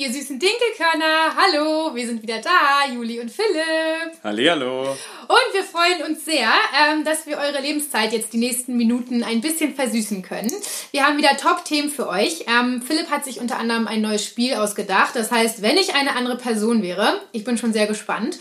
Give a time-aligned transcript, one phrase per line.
[0.00, 1.36] ihr süßen Dinkelkörner.
[1.36, 4.24] Hallo, wir sind wieder da, Juli und Philipp.
[4.24, 4.92] Hallihallo.
[5.28, 9.42] Und wir freuen uns sehr, ähm, dass wir eure Lebenszeit jetzt die nächsten Minuten ein
[9.42, 10.50] bisschen versüßen können.
[10.90, 12.46] Wir haben wieder Top-Themen für euch.
[12.48, 15.14] Ähm, Philipp hat sich unter anderem ein neues Spiel ausgedacht.
[15.16, 18.38] Das heißt, wenn ich eine andere Person wäre, ich bin schon sehr gespannt.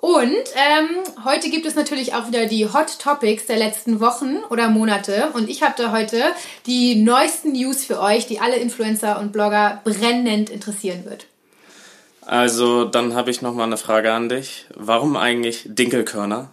[0.00, 0.88] Und ähm,
[1.26, 5.28] heute gibt es natürlich auch wieder die Hot Topics der letzten Wochen oder Monate.
[5.34, 6.22] Und ich habe da heute
[6.64, 11.26] die neuesten News für euch, die alle Influencer und Blogger brennend interessieren wird.
[12.22, 14.64] Also, dann habe ich noch mal eine Frage an dich.
[14.74, 16.50] Warum eigentlich Dinkelkörner?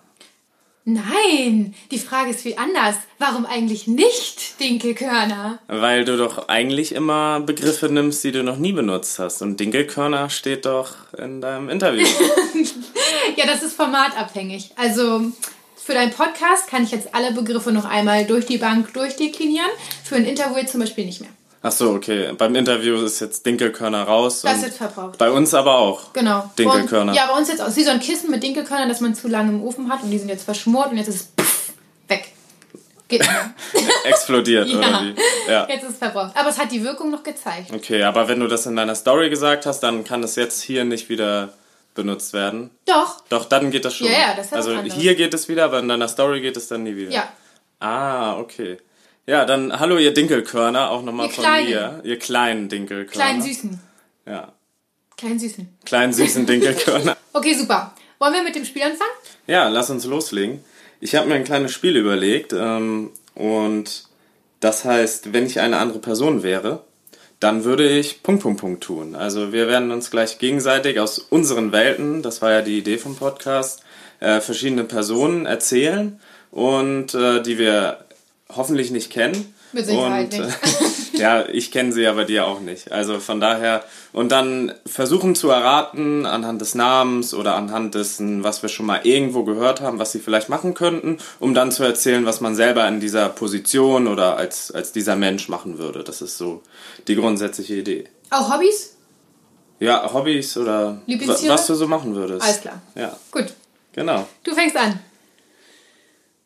[0.90, 2.96] Nein, die Frage ist viel anders.
[3.20, 5.60] Warum eigentlich nicht Dinkelkörner?
[5.68, 9.42] Weil du doch eigentlich immer Begriffe nimmst, die du noch nie benutzt hast.
[9.42, 12.08] Und Dinkelkörner steht doch in deinem Interview.
[13.36, 14.72] ja, das ist formatabhängig.
[14.76, 15.32] Also
[15.76, 19.70] für deinen Podcast kann ich jetzt alle Begriffe noch einmal durch die Bank durchdeklinieren.
[20.04, 21.30] Für ein Interview zum Beispiel nicht mehr.
[21.64, 22.34] Ach so, okay.
[22.38, 24.42] Beim Interview ist jetzt Dinkelkörner raus.
[24.42, 25.18] Das wird verbraucht.
[25.18, 26.14] Bei uns aber auch.
[26.14, 26.50] Genau.
[26.58, 27.12] Dinkelkörner.
[27.12, 27.76] Und, ja, bei uns jetzt auch.
[27.76, 30.20] Wie so ein Kissen mit Dinkelkörnern, das man zu lange im Ofen hat und die
[30.20, 31.72] sind jetzt verschmort und jetzt ist es pff,
[32.08, 32.32] weg.
[33.08, 33.54] Geht nicht mehr.
[34.04, 34.78] Explodiert, ja.
[34.78, 35.16] oder wie?
[35.52, 35.68] Ja.
[35.70, 36.36] Jetzt ist es verbraucht.
[36.36, 37.72] Aber es hat die Wirkung noch gezeigt.
[37.74, 40.84] Okay, aber wenn du das in deiner Story gesagt hast, dann kann es jetzt hier
[40.84, 41.54] nicht wieder
[41.98, 42.70] benutzt werden.
[42.86, 43.22] Doch.
[43.28, 44.08] Doch, dann geht das schon.
[44.08, 44.98] Ja, ja, das ist Also was anderes.
[44.98, 47.12] hier geht es wieder, aber in deiner Story geht es dann nie wieder.
[47.12, 47.28] Ja.
[47.80, 48.78] Ah, okay.
[49.26, 51.70] Ja, dann hallo ihr Dinkelkörner, auch nochmal von Kleinen.
[51.70, 52.00] mir.
[52.06, 53.12] Ihr kleinen Dinkelkörner.
[53.26, 53.80] Kleinen Süßen.
[54.26, 54.54] Ja,
[55.18, 55.78] Kleinen Süßen.
[55.86, 57.18] kleinen süßen Dinkelkörner.
[57.34, 57.94] Okay, super.
[58.20, 59.12] Wollen wir mit dem Spiel anfangen?
[59.46, 60.64] Ja, lass uns loslegen.
[61.02, 64.06] Ich habe mir ein kleines Spiel überlegt ähm, und
[64.60, 66.84] das heißt, wenn ich eine andere Person wäre,
[67.40, 69.16] dann würde ich Punkt, Punkt, Punkt tun.
[69.16, 73.16] Also wir werden uns gleich gegenseitig aus unseren Welten, das war ja die Idee vom
[73.16, 73.84] Podcast,
[74.20, 76.20] äh, verschiedene Personen erzählen
[76.52, 78.06] und äh, die wir
[78.50, 79.54] hoffentlich nicht kennen.
[79.78, 81.14] Mit Sicherheit und, nicht.
[81.14, 82.92] Äh, ja, ich kenne sie aber dir auch nicht.
[82.92, 88.64] Also von daher und dann versuchen zu erraten anhand des Namens oder anhand dessen, was
[88.64, 92.26] wir schon mal irgendwo gehört haben, was sie vielleicht machen könnten, um dann zu erzählen,
[92.26, 96.04] was man selber in dieser Position oder als, als dieser Mensch machen würde.
[96.04, 96.64] Das ist so
[97.08, 98.06] die grundsätzliche Idee.
[98.32, 98.96] Auch Hobbys?
[99.80, 101.04] Ja, Hobbys oder
[101.46, 102.42] was du so machen würdest.
[102.42, 102.82] Alles klar.
[102.96, 103.54] Ja, Gut.
[103.94, 104.28] genau.
[104.44, 105.00] Du fängst an.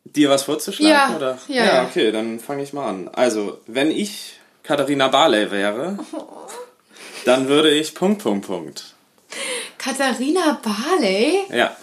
[0.03, 0.91] Dir was vorzuschlagen?
[0.91, 1.38] Ja, oder?
[1.47, 1.84] ja, ja.
[1.84, 3.07] okay, dann fange ich mal an.
[3.13, 5.97] Also, wenn ich Katharina Barley wäre,
[7.25, 8.95] dann würde ich Punkt, Punkt, Punkt.
[9.78, 11.41] Katharina Barley.
[11.51, 11.75] Ja,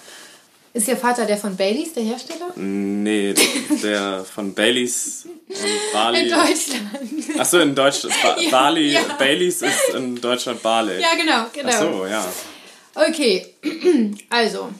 [0.74, 2.52] Ist Ihr Vater der von Baileys, der Hersteller?
[2.56, 3.34] nee,
[3.82, 6.22] der von Baileys und Barley.
[6.24, 7.40] In Deutschland.
[7.40, 8.14] Achso, in Deutschland.
[8.22, 9.00] Ba Ja, Barley, ja.
[9.18, 11.00] Baileys ist in Deutschland Barley.
[11.00, 11.70] Ja, genau, genau.
[11.72, 12.24] Ach so, ja.
[12.94, 13.54] Okay,
[14.30, 14.70] also,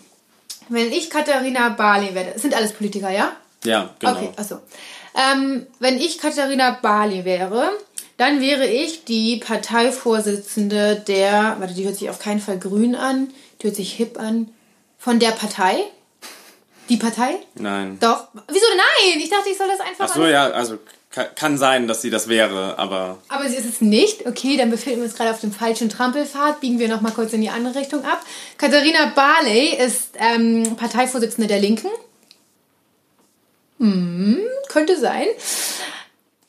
[0.69, 3.33] wenn ich Katharina Barley werde, das sind alles Politiker, ja?
[3.65, 4.13] Ja, genau.
[4.13, 4.61] Okay, achso.
[5.15, 7.71] Ähm, wenn ich Katharina Barley wäre,
[8.17, 13.33] dann wäre ich die Parteivorsitzende der, warte, die hört sich auf keinen Fall grün an,
[13.61, 14.49] die hört sich hip an,
[14.99, 15.85] von der Partei.
[16.89, 17.37] Die Partei?
[17.55, 17.99] Nein.
[18.01, 18.29] Doch.
[18.49, 19.19] Wieso nein?
[19.19, 20.79] Ich dachte, ich soll das einfach Ach so, ja, also
[21.11, 24.27] kann sein, dass sie das wäre, aber Aber sie ist es nicht.
[24.27, 26.61] Okay, dann befinden wir uns gerade auf dem falschen Trampelpfad.
[26.61, 28.25] Biegen wir nochmal kurz in die andere Richtung ab.
[28.59, 31.89] Katharina Barley ist ähm, Parteivorsitzende der Linken.
[33.79, 35.27] Hm, könnte sein.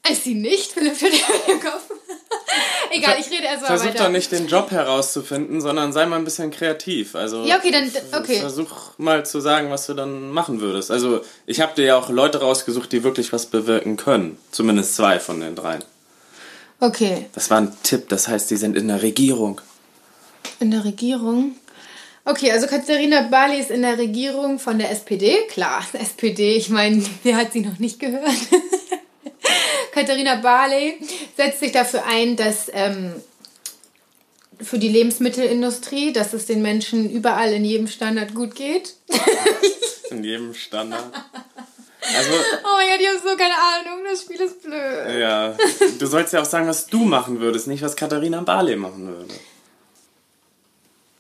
[0.09, 0.71] Ist sie nicht?
[0.71, 1.89] Philipp schüttelt den Kopf.
[2.91, 4.03] Egal, ich rede erstmal versuch weiter.
[4.05, 7.15] doch nicht den Job herauszufinden, sondern sei mal ein bisschen kreativ.
[7.15, 8.39] Also Ja, okay, dann- okay.
[8.39, 10.89] Versuch mal zu sagen, was du dann machen würdest.
[10.91, 14.37] Also ich habe dir ja auch Leute rausgesucht, die wirklich was bewirken können.
[14.51, 15.83] Zumindest zwei von den dreien.
[16.79, 19.59] Okay, Das war ein Tipp, das heißt, die sind in der Regierung.
[20.59, 21.55] in der Regierung.
[22.25, 25.35] Okay, also Katharina Barley ist in der Regierung von der SPD.
[25.49, 28.23] Klar, SPD, ich meine, wer hat sie noch nicht gehört?
[29.99, 30.97] Katharina Barley
[31.35, 33.13] setzt sich dafür ein, dass ähm,
[34.61, 38.95] für die Lebensmittelindustrie, dass es den Menschen überall in jedem Standard gut geht.
[40.09, 41.03] In jedem Standard.
[42.01, 45.19] Also, Oh mein Gott, ich habe so keine Ahnung, das Spiel ist blöd.
[45.19, 45.55] ja.
[45.99, 49.33] Du sollst ja auch sagen, was du machen würdest, nicht was Katharina Barley machen würde.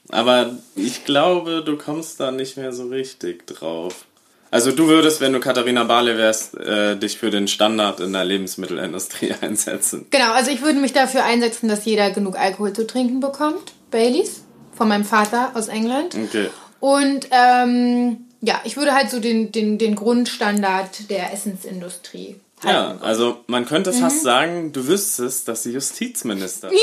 [0.09, 4.05] Aber ich glaube, du kommst da nicht mehr so richtig drauf.
[4.51, 8.25] Also du würdest, wenn du Katharina Barley wärst, äh, dich für den Standard in der
[8.25, 10.07] Lebensmittelindustrie einsetzen.
[10.09, 13.73] Genau, also ich würde mich dafür einsetzen, dass jeder genug Alkohol zu trinken bekommt.
[13.91, 14.41] Baileys,
[14.75, 16.15] von meinem Vater aus England.
[16.15, 16.49] Okay.
[16.79, 23.03] Und ähm, ja, ich würde halt so den, den, den Grundstandard der Essensindustrie Ja, halten.
[23.03, 23.95] also man könnte Mhm.
[23.99, 26.75] fast sagen, du wüsstest, dass sie Justizminister Für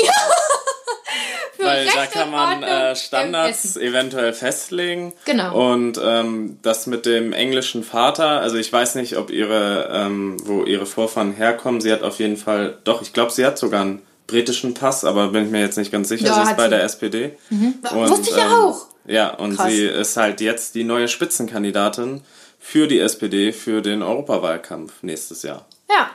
[1.67, 5.13] Weil da Recht kann und man äh, Standards eventuell festlegen.
[5.25, 5.73] Genau.
[5.73, 10.63] Und ähm, das mit dem englischen Vater, also ich weiß nicht, ob ihre, ähm, wo
[10.63, 11.81] ihre Vorfahren herkommen.
[11.81, 15.29] Sie hat auf jeden Fall, doch, ich glaube, sie hat sogar einen britischen Pass, aber
[15.29, 16.27] bin ich mir jetzt nicht ganz sicher.
[16.27, 16.69] Ja, sie ist bei sie.
[16.69, 17.37] der SPD.
[17.49, 17.75] Mhm.
[17.91, 18.85] Wusste ich ja auch.
[19.05, 19.71] Ja, und Krass.
[19.71, 22.21] sie ist halt jetzt die neue Spitzenkandidatin
[22.59, 25.65] für die SPD für den Europawahlkampf nächstes Jahr.
[25.89, 26.09] Ja.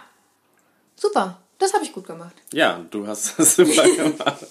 [0.94, 1.38] Super.
[1.58, 2.34] Das habe ich gut gemacht.
[2.52, 4.46] Ja, du hast das super gemacht.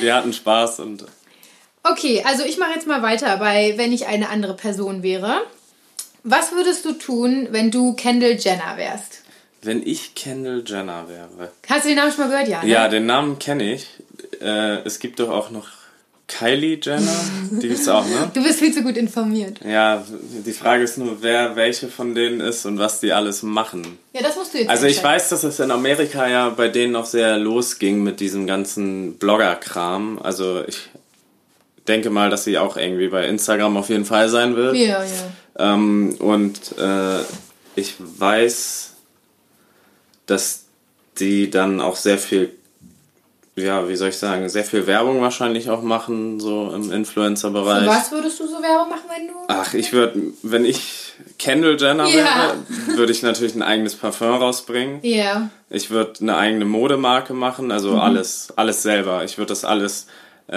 [0.00, 1.04] Wir hatten Spaß und
[1.82, 5.42] Okay, also ich mache jetzt mal weiter bei, wenn ich eine andere Person wäre.
[6.24, 9.22] Was würdest du tun, wenn du Kendall Jenner wärst?
[9.66, 11.50] wenn ich Kendall Jenner wäre.
[11.68, 12.48] Hast du den Namen schon mal gehört?
[12.48, 12.62] Ja.
[12.62, 12.70] Ne?
[12.70, 13.88] Ja, den Namen kenne ich.
[14.40, 15.68] Äh, es gibt doch auch noch
[16.28, 17.24] Kylie Jenner.
[17.52, 18.30] Die gibt's auch, ne?
[18.34, 19.60] Du bist viel zu gut informiert.
[19.64, 20.04] Ja,
[20.44, 23.98] die Frage ist nur, wer welche von denen ist und was die alles machen.
[24.12, 26.92] Ja, das musst du jetzt Also ich weiß, dass es in Amerika ja bei denen
[26.92, 30.18] noch sehr losging mit diesem ganzen Blogger-Kram.
[30.20, 30.88] Also ich
[31.86, 34.74] denke mal, dass sie auch irgendwie bei Instagram auf jeden Fall sein wird.
[34.74, 35.74] Ja, ja.
[35.74, 37.20] Ähm, und äh,
[37.76, 38.94] ich weiß,
[40.26, 40.64] dass
[41.18, 42.50] die dann auch sehr viel,
[43.56, 47.84] ja, wie soll ich sagen, sehr viel Werbung wahrscheinlich auch machen, so im Influencer-Bereich.
[47.84, 49.32] Für was würdest du so Werbung machen, wenn du...
[49.48, 52.14] Ach, ich würde, wenn ich Kendall Jenner Ja.
[52.16, 54.98] wäre, würde ich natürlich ein eigenes Parfum rausbringen.
[55.02, 55.48] Ja.
[55.70, 58.00] Ich würde eine eigene Modemarke machen, also Mhm.
[58.00, 59.24] alles, alles selber.
[59.24, 60.06] Ich würde das alles
[60.48, 60.54] äh,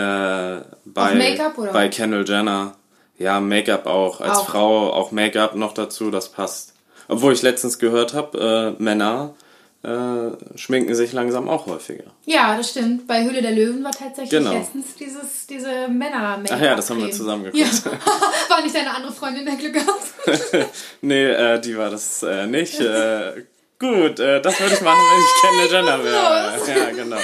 [0.86, 1.72] bei, Make-up, oder?
[1.72, 2.75] bei Kendall Jenner.
[3.18, 4.22] Ja, Make-up auch.
[4.22, 4.50] Als Auch.
[4.50, 6.74] Frau auch Make-up noch dazu, das passt.
[7.07, 9.34] Obwohl ich letztens gehört habe, äh, Männer
[9.83, 12.03] äh, schminken sich langsam auch häufiger.
[12.25, 13.07] Ja, das stimmt.
[13.07, 14.51] Bei Höhle der Löwen war tatsächlich Genau.
[14.53, 17.63] letztens dieses, diese männer make Ach ja, das haben wir zusammen geguckt.
[17.63, 17.91] Ja.
[18.49, 20.69] War nicht deine andere Freundin, der Glück gehabt?
[21.01, 22.79] Nee, äh, die war das äh, nicht.
[22.81, 23.45] Äh,
[23.79, 26.79] gut, äh, das würde ich machen, wenn ich Kendall Jenner wäre.
[26.79, 27.15] Ja, genau.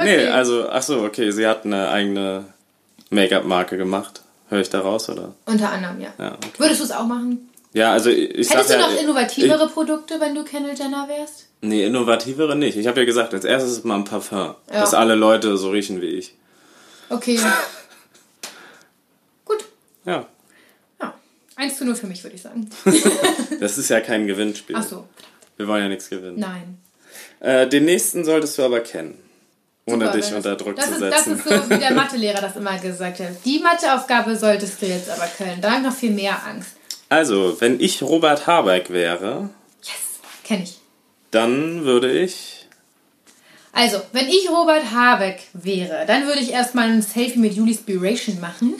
[0.00, 0.28] Nee, Okay.
[0.28, 2.46] also, ach so, okay, sie hat eine eigene
[3.10, 4.22] Make-up-Marke gemacht.
[4.48, 5.34] Höre ich da raus, oder?
[5.44, 6.08] Unter anderem, ja.
[6.18, 6.48] Ja, okay.
[6.56, 7.47] Würdest du es auch machen?
[7.72, 11.46] Ja, also ich, ich Hättest du ja, noch innovativere Produkte, wenn du Kendall Jenner wärst?
[11.60, 12.76] Ich, nee, innovativere nicht.
[12.76, 14.54] Ich habe ja gesagt, als erstes mal ein Parfum.
[14.72, 14.80] Ja.
[14.80, 16.34] Dass alle Leute so riechen wie ich.
[17.10, 17.38] Okay.
[19.44, 19.64] Gut.
[20.04, 20.26] Ja,
[21.00, 21.14] Ja.
[21.56, 22.68] 1 zu 0 für mich, würde ich sagen.
[23.60, 24.76] das ist ja kein Gewinnspiel.
[24.78, 25.06] Ach so.
[25.56, 26.38] Wir wollen ja nichts gewinnen.
[26.38, 26.78] Nein.
[27.40, 29.18] Äh, den nächsten solltest du aber kennen.
[29.86, 31.10] Ohne Super, dich unter Druck zu ist, setzen.
[31.10, 33.30] Das ist so, wie der Mathelehrer das immer gesagt hat.
[33.44, 35.60] Die Matheaufgabe solltest du jetzt aber können.
[35.60, 36.77] Da habe ich noch viel mehr Angst.
[37.08, 39.50] Also, wenn ich Robert Habeck wäre,
[39.82, 40.78] Yes, kenne ich.
[41.30, 42.66] dann würde ich
[43.72, 48.40] Also, wenn ich Robert Habeck wäre, dann würde ich erstmal ein Selfie mit Julis Spiration
[48.40, 48.74] machen.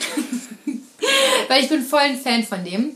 [1.47, 2.91] Weil ich bin voll ein Fan von dem.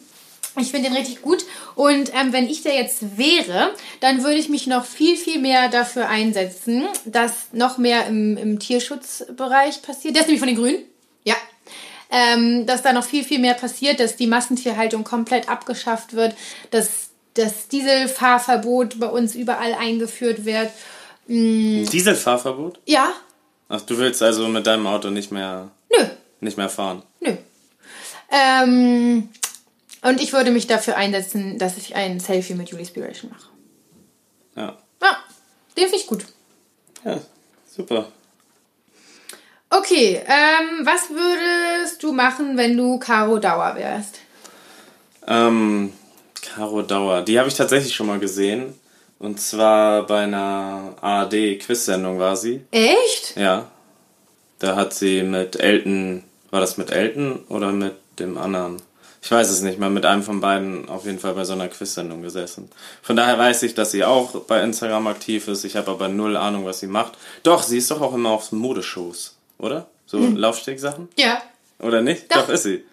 [0.60, 1.44] Ich finde den richtig gut.
[1.74, 5.68] Und ähm, wenn ich der jetzt wäre, dann würde ich mich noch viel, viel mehr
[5.70, 10.14] dafür einsetzen, dass noch mehr im, im Tierschutzbereich passiert.
[10.14, 10.84] Der ist nämlich von den Grünen.
[11.24, 11.36] Ja.
[12.16, 16.36] Ähm, dass da noch viel, viel mehr passiert, dass die Massentierhaltung komplett abgeschafft wird,
[16.70, 20.70] dass das Dieselfahrverbot bei uns überall eingeführt wird.
[21.28, 22.80] ein Dieselfahrverbot.
[22.86, 23.14] Ja,
[23.76, 26.06] Ach, du willst also mit deinem Auto nicht mehr, nö,
[26.42, 27.02] nicht mehr fahren.
[27.20, 27.36] Nö.
[28.30, 29.30] Ähm,
[30.04, 33.48] und ich würde mich dafür einsetzen, dass ich ein Selfie mit Julie Spiration mache.
[34.56, 34.78] Ja.
[35.02, 35.18] Ja,
[35.76, 36.26] den finde ich gut.
[37.04, 37.20] Ja,
[37.68, 38.12] super.
[39.76, 44.20] Okay, ähm, was würdest du machen, wenn du Caro Dauer wärst?
[45.26, 45.92] Ähm,
[46.40, 48.76] Caro Dauer, die habe ich tatsächlich schon mal gesehen.
[49.18, 52.62] Und zwar bei einer ARD-Quiz-Sendung war sie.
[52.70, 53.36] Echt?
[53.36, 53.68] Ja.
[54.60, 58.80] Da hat sie mit Elton, war das mit Elton oder mit dem anderen?
[59.24, 61.70] Ich weiß es nicht mehr, mit einem von beiden auf jeden Fall bei so einer
[61.70, 62.70] Quiz-Sendung gesessen.
[63.02, 65.64] Von daher weiß ich, dass sie auch bei Instagram aktiv ist.
[65.64, 67.14] Ich habe aber null Ahnung, was sie macht.
[67.42, 69.88] Doch, sie ist doch auch immer auf Modeshows, oder?
[70.06, 71.10] So Laufstegsachen?
[71.18, 71.42] Ja.
[71.80, 72.32] Oder nicht?
[72.34, 72.44] Doch.
[72.44, 72.84] Doch, ist sie.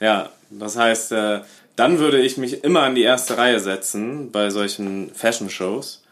[0.00, 1.40] Ja, das heißt, äh,
[1.76, 6.02] dann würde ich mich immer an die erste Reihe setzen bei solchen Fashion-Shows.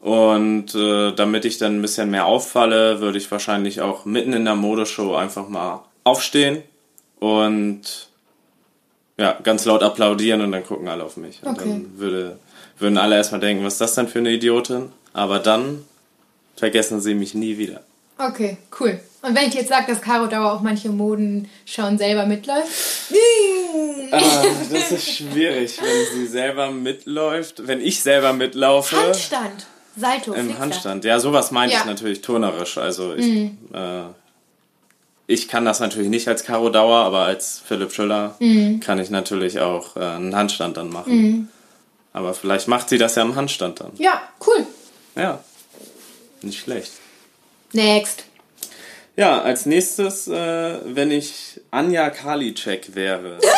[0.00, 4.44] Und äh, damit ich dann ein bisschen mehr auffalle, würde ich wahrscheinlich auch mitten in
[4.46, 6.62] der Modeshow einfach mal aufstehen
[7.18, 8.08] und
[9.18, 11.40] ja, ganz laut applaudieren und dann gucken alle auf mich.
[11.42, 11.68] Und Okay.
[11.68, 12.38] dann würde,
[12.78, 14.90] würden alle erstmal denken, was ist das denn für eine Idiotin?
[15.12, 15.84] Aber dann
[16.56, 17.82] vergessen sie mich nie wieder.
[18.16, 19.00] Okay, cool.
[19.22, 22.68] Und wenn ich jetzt sage, dass Caro Dauer auch manche Modenschauen selber mitläuft?
[24.12, 24.20] Ah,
[24.72, 27.66] das ist schwierig, wenn sie selber mitläuft.
[27.66, 28.96] Wenn ich selber mitlaufe.
[28.96, 29.66] Handstand.
[29.96, 30.32] Salto.
[30.32, 30.58] Im.
[30.58, 31.04] Handstand.
[31.04, 31.80] Ja, sowas meinte Ja.
[31.80, 32.78] ich natürlich turnerisch.
[32.78, 34.04] Also ich, äh,
[35.26, 38.36] ich kann das natürlich nicht als Karo Dauer, aber als Philipp Schüller
[38.80, 41.50] kann ich natürlich auch äh, einen Handstand dann machen.
[42.12, 43.92] Aber vielleicht macht sie das ja im Handstand dann.
[43.98, 44.66] Ja, cool.
[45.14, 45.40] Ja.
[46.42, 46.92] Nicht schlecht.
[47.72, 48.24] Next.
[49.16, 53.38] Ja, als nächstes, äh, wenn ich Anja Karliczek wäre.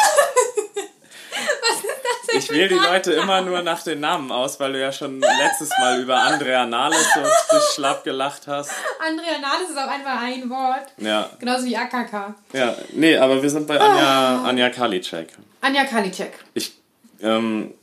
[2.34, 5.68] Ich wähle die Leute immer nur nach den Namen aus, weil du ja schon letztes
[5.78, 8.70] Mal über Andrea Nahles so dich schlapp gelacht hast.
[9.06, 10.92] Andrea Nahles ist auch einfach ein Wort.
[10.96, 11.28] Ja.
[11.38, 12.34] Genauso wie AKK.
[12.52, 15.28] Ja, nee, aber wir sind bei Anja, Anja Karliczek.
[15.60, 16.32] Anja Karliczek.
[16.54, 16.72] Ich
[17.20, 17.74] ähm,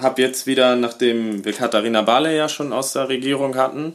[0.00, 3.94] habe jetzt wieder, nachdem wir Katharina Barley ja schon aus der Regierung hatten,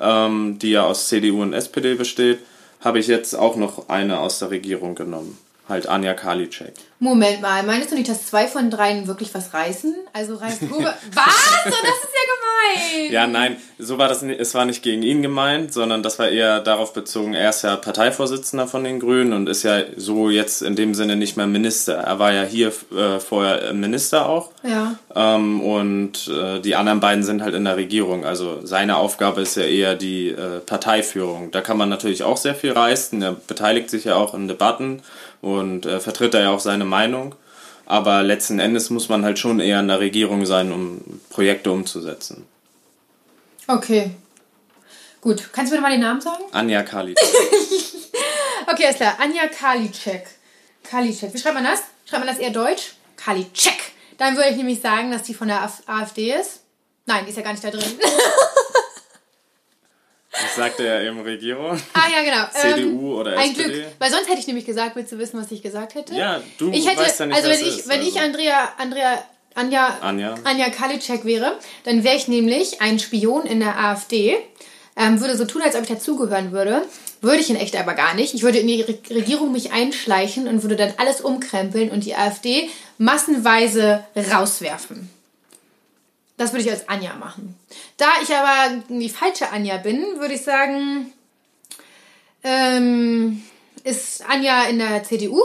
[0.00, 2.38] ähm, die ja aus CDU und SPD besteht,
[2.80, 5.38] habe ich jetzt auch noch eine aus der Regierung genommen.
[5.68, 6.74] Halt Anja Karliczek.
[7.00, 9.94] Moment mal, meinst du nicht, dass zwei von dreien wirklich was reißen?
[10.12, 10.94] Also reißt Huber.
[11.12, 11.64] was?
[11.64, 13.12] Das ist ja gemein.
[13.12, 16.28] Ja, nein, so war das nicht, es war nicht gegen ihn gemeint, sondern das war
[16.28, 20.62] eher darauf bezogen, er ist ja Parteivorsitzender von den Grünen und ist ja so jetzt
[20.62, 21.94] in dem Sinne nicht mehr Minister.
[21.94, 24.50] Er war ja hier äh, vorher Minister auch.
[24.62, 24.96] Ja.
[25.14, 28.24] Ähm, und äh, die anderen beiden sind halt in der Regierung.
[28.24, 31.50] Also seine Aufgabe ist ja eher die äh, Parteiführung.
[31.50, 33.20] Da kann man natürlich auch sehr viel reißen.
[33.20, 35.02] Er beteiligt sich ja auch in Debatten
[35.44, 37.34] und äh, vertritt da ja auch seine Meinung.
[37.86, 42.46] Aber letzten Endes muss man halt schon eher in der Regierung sein, um Projekte umzusetzen.
[43.68, 44.10] Okay.
[45.20, 45.50] Gut.
[45.52, 46.44] Kannst du mir mal den Namen sagen?
[46.52, 47.14] Anja Kali.
[48.66, 49.16] Okay, ist klar.
[49.20, 50.26] Anja Karliczek.
[50.88, 51.34] Karliczek.
[51.34, 51.80] Wie schreibt man das?
[52.08, 52.94] Schreibt man das eher deutsch?
[53.16, 53.76] Karliczek.
[54.16, 56.60] Dann würde ich nämlich sagen, dass die von der Af- AfD ist.
[57.04, 57.82] Nein, die ist ja gar nicht da drin.
[60.54, 61.76] Ich sagte ja eben Regierung.
[61.94, 62.76] ah ja, genau.
[62.76, 63.72] CDU oder Ein SPD?
[63.72, 63.86] Glück.
[63.98, 66.14] Weil sonst hätte ich nämlich gesagt, willst du wissen, was ich gesagt hätte?
[66.14, 68.20] Ja, du ich hätte, weißt ja nicht, also wenn ich, ist, wenn ich also.
[68.20, 69.24] Andrea, Andrea,
[69.56, 70.34] Anja, Anja.
[70.44, 74.36] Anja Karliczek wäre, dann wäre ich nämlich ein Spion in der AfD,
[74.96, 76.82] ähm, würde so tun, als ob ich dazugehören würde.
[77.20, 78.34] Würde ich in echt aber gar nicht.
[78.34, 82.14] Ich würde in die Re Regierung mich einschleichen und würde dann alles umkrempeln und die
[82.14, 85.10] AfD massenweise rauswerfen.
[86.36, 87.56] Das würde ich als Anja machen.
[87.96, 91.12] Da ich aber die falsche Anja bin, würde ich sagen,
[92.42, 93.42] ähm,
[93.84, 95.40] ist Anja in der CDU.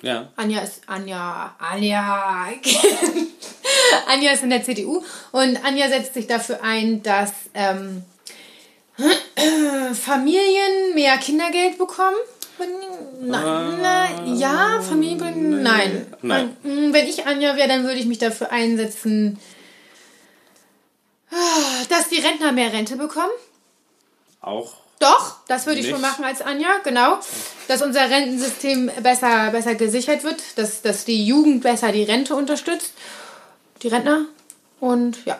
[0.00, 0.32] Ja.
[0.36, 2.48] Anja ist Anja, Anja,
[4.08, 8.02] Anja ist in der CDU und Anja setzt sich dafür ein, dass ähm,
[9.94, 12.16] Familien mehr Kindergeld bekommen.
[13.20, 16.06] Nein, nein, ja, Familien, nein.
[16.22, 16.56] Nein.
[16.62, 19.38] Wenn ich Anja wäre, dann würde ich mich dafür einsetzen,
[21.88, 23.32] dass die Rentner mehr Rente bekommen.
[24.40, 24.74] Auch.
[24.98, 27.18] Doch, das würde ich schon machen als Anja, genau.
[27.66, 32.92] Dass unser Rentensystem besser, besser gesichert wird, dass, dass die Jugend besser die Rente unterstützt.
[33.82, 34.26] Die Rentner.
[34.78, 35.38] Und ja.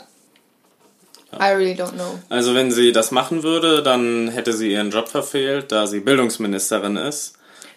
[1.34, 2.18] I really don't know.
[2.28, 6.96] Also wenn sie das machen würde, dann hätte sie ihren Job verfehlt, da sie Bildungsministerin
[6.96, 7.34] ist.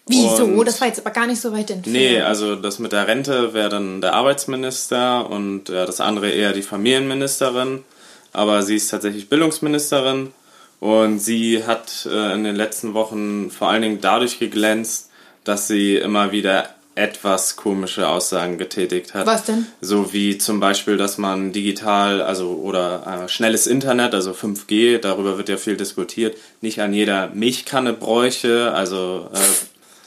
[0.07, 0.43] Wieso?
[0.43, 1.88] Und- das war jetzt aber gar nicht so weit entfernt.
[1.88, 6.51] Nee, also das mit der Rente wäre dann der Arbeitsminister und ja, das andere eher
[6.51, 7.84] die Familienministerin.
[8.36, 10.34] Aber sie ist tatsächlich Bildungsministerin
[10.82, 15.10] und sie hat äh, in den letzten Wochen vor allen Dingen dadurch geglänzt,
[15.46, 19.25] dass sie immer wieder etwas komische Aussagen getätigt hat.
[19.25, 19.68] Was denn?
[19.82, 25.38] So wie zum Beispiel, dass man digital, also oder äh, schnelles Internet, also 5G, darüber
[25.38, 28.74] wird ja viel diskutiert, nicht an jeder Milchkanne bräuche.
[28.74, 29.38] Also äh,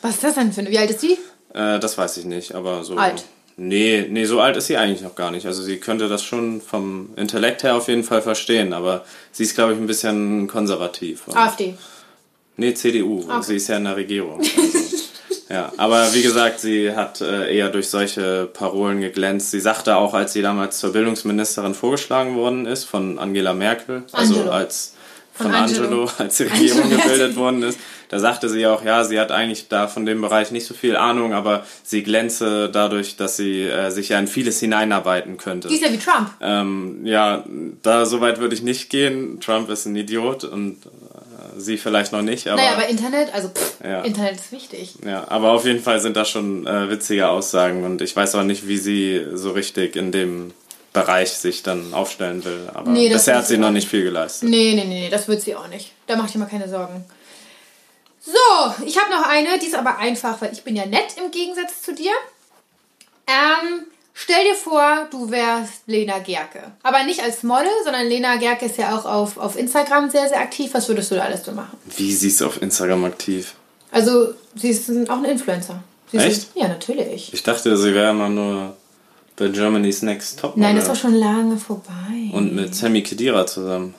[0.02, 0.70] Was ist das denn für eine?
[0.70, 1.18] Wie alt ist die?
[1.54, 2.96] äh, das weiß ich nicht, aber so.
[2.96, 3.24] Alt.
[3.60, 5.44] Nee, nee, so alt ist sie eigentlich noch gar nicht.
[5.44, 9.56] Also sie könnte das schon vom Intellekt her auf jeden Fall verstehen, aber sie ist,
[9.56, 11.22] glaube ich, ein bisschen konservativ.
[11.34, 11.74] AfD.
[12.56, 13.24] Nee, CDU.
[13.40, 14.38] Sie ist ja in der Regierung.
[14.38, 14.96] Also,
[15.48, 19.50] ja, aber wie gesagt, sie hat äh, eher durch solche Parolen geglänzt.
[19.50, 24.34] Sie sagte auch, als sie damals zur Bildungsministerin vorgeschlagen worden ist von Angela Merkel, also
[24.34, 24.52] Angelo.
[24.52, 24.94] als
[25.38, 25.84] Von von Angelo.
[25.84, 27.00] Angelo, als die Regierung Angelo.
[27.02, 27.78] gebildet worden ist,
[28.10, 30.96] da sagte sie auch, ja, sie hat eigentlich da von dem Bereich nicht so viel
[30.96, 35.68] Ahnung, aber sie glänze dadurch, dass sie äh, sich ja in vieles hineinarbeiten könnte.
[35.68, 36.30] Die ist ja wie Trump.
[36.40, 37.44] Ähm, ja,
[37.82, 39.40] da so weit würde ich nicht gehen.
[39.40, 43.48] Trump ist ein Idiot und äh, sie vielleicht noch nicht, aber, naja, aber Internet, also
[43.48, 44.02] pff, Ja.
[44.02, 44.94] Internet ist wichtig.
[45.06, 48.42] ja, aber auf jeden Fall sind das schon äh, witzige Aussagen und ich weiß auch
[48.42, 50.52] nicht, wie sie so richtig in dem
[51.00, 52.68] Bereich sich dann aufstellen will.
[52.74, 54.48] Aber Nee, bisher hat sie noch nicht viel geleistet.
[54.48, 55.92] Nee, nee, nee, das wird sie auch nicht.
[56.06, 57.04] Da mach ich dir mal keine Sorgen.
[58.24, 61.30] So, ich habe noch eine, die ist aber einfach, weil ich bin ja nett im
[61.30, 62.12] Gegensatz zu dir.
[63.26, 66.72] Ähm, stell dir vor, du wärst Lena Gerke.
[66.82, 70.40] Aber nicht als Model, sondern Lena Gerke ist ja auch auf, auf Instagram sehr, sehr
[70.40, 70.70] aktiv.
[70.74, 71.78] Was würdest du da alles so machen?
[71.96, 73.54] Wie sie ist auf Instagram aktiv?
[73.90, 75.82] Also, sie ist auch ein Influencer.
[76.10, 76.28] Sie Echt?
[76.28, 77.32] Ist, ja, natürlich.
[77.32, 78.76] Ich dachte, sie wäre immer nur
[79.38, 82.30] bei Germany's Next Top Nein, das ist doch schon lange vorbei.
[82.32, 83.94] und mit Sammy Kedira zusammen.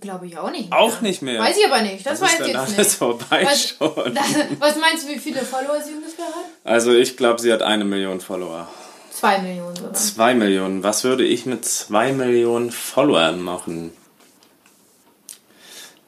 [0.00, 0.70] Glaube ich auch nicht.
[0.70, 1.40] Auch nicht mehr.
[1.40, 2.04] Weiß ich aber nicht.
[2.04, 2.90] Das Was weiß ist ich jetzt alles nicht.
[2.92, 3.88] vorbei Was, schon?
[4.58, 6.44] was meinst du, wie viele Follower sie ungefähr hat?
[6.62, 8.68] Also ich glaube, sie hat eine Million Follower.
[9.10, 9.94] Zwei Millionen sogar.
[9.94, 10.82] Zwei Millionen.
[10.82, 13.92] Was würde ich mit zwei Millionen Followern machen?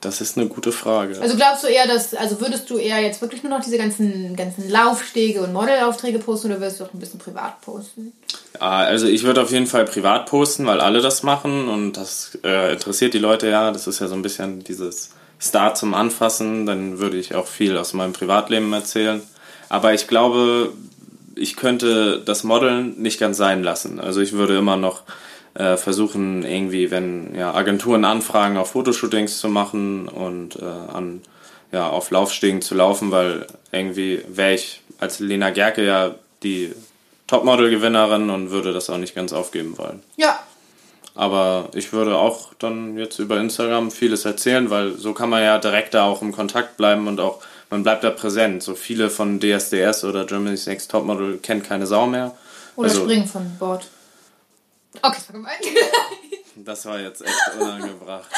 [0.06, 1.20] Das ist eine gute Frage.
[1.20, 4.36] Also glaubst du eher, dass, also würdest du eher jetzt wirklich nur noch diese ganzen,
[4.36, 8.12] ganzen Laufstege und Modelaufträge posten oder wirst du auch ein bisschen privat posten?
[8.60, 12.38] Ah, Also ich würde auf jeden Fall privat posten, weil alle das machen und das
[12.44, 13.72] äh, interessiert die Leute ja.
[13.72, 15.10] Das ist ja so ein bisschen dieses
[15.40, 16.66] Star zum Anfassen.
[16.66, 19.20] Dann würde ich auch viel aus meinem Privatleben erzählen.
[19.68, 20.72] Aber ich glaube,
[21.34, 23.98] ich könnte das Modeln nicht ganz sein lassen.
[23.98, 25.02] Also ich würde immer noch
[25.56, 31.22] äh, versuchen, irgendwie, wenn ja, Agenturen anfragen, auch Fotoshootings zu machen und äh, an,
[31.72, 36.72] ja, auf Laufstegen zu laufen, weil irgendwie wäre ich als Lena Gerke ja die
[37.26, 40.02] Topmodel-Gewinnerin und würde das auch nicht ganz aufgeben wollen.
[40.16, 40.38] Ja.
[41.14, 45.58] Aber ich würde auch dann jetzt über Instagram vieles erzählen, weil so kann man ja
[45.58, 48.62] direkt da auch im Kontakt bleiben und auch, man bleibt da präsent.
[48.62, 52.36] So viele von DSDS oder Germany's Next Topmodel kennt keine Sau mehr.
[52.76, 53.88] Oder Also- springen von Bord.
[55.02, 55.56] Okay, das war gemein.
[56.56, 58.28] Das war jetzt echt unangebracht.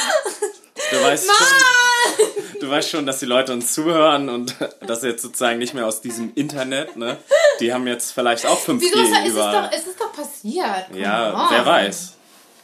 [0.91, 5.59] Du weißt schon, du weißt schon, dass die Leute uns zuhören und das jetzt sozusagen
[5.59, 7.19] nicht mehr aus diesem Internet, ne?
[7.61, 9.63] Die haben jetzt vielleicht auch 5G Wieso ist es ist überall.
[9.71, 10.87] doch, es ist doch passiert.
[10.89, 11.47] Come ja, on.
[11.51, 12.13] wer weiß.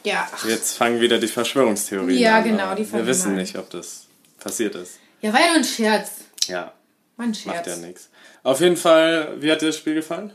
[0.03, 0.27] Ja.
[0.47, 2.43] Jetzt fangen wieder die Verschwörungstheorien Ja, an.
[2.43, 3.35] genau, aber die Wir wissen an.
[3.35, 4.05] nicht, ob das
[4.39, 4.99] passiert ist.
[5.21, 6.11] ja, war ja nur ein Scherz.
[6.47, 6.73] Ja,
[7.17, 7.55] War ein Scherz.
[7.55, 8.09] macht ja nichts.
[8.43, 10.31] Auf jeden Fall, wie hat dir das Spiel gefallen?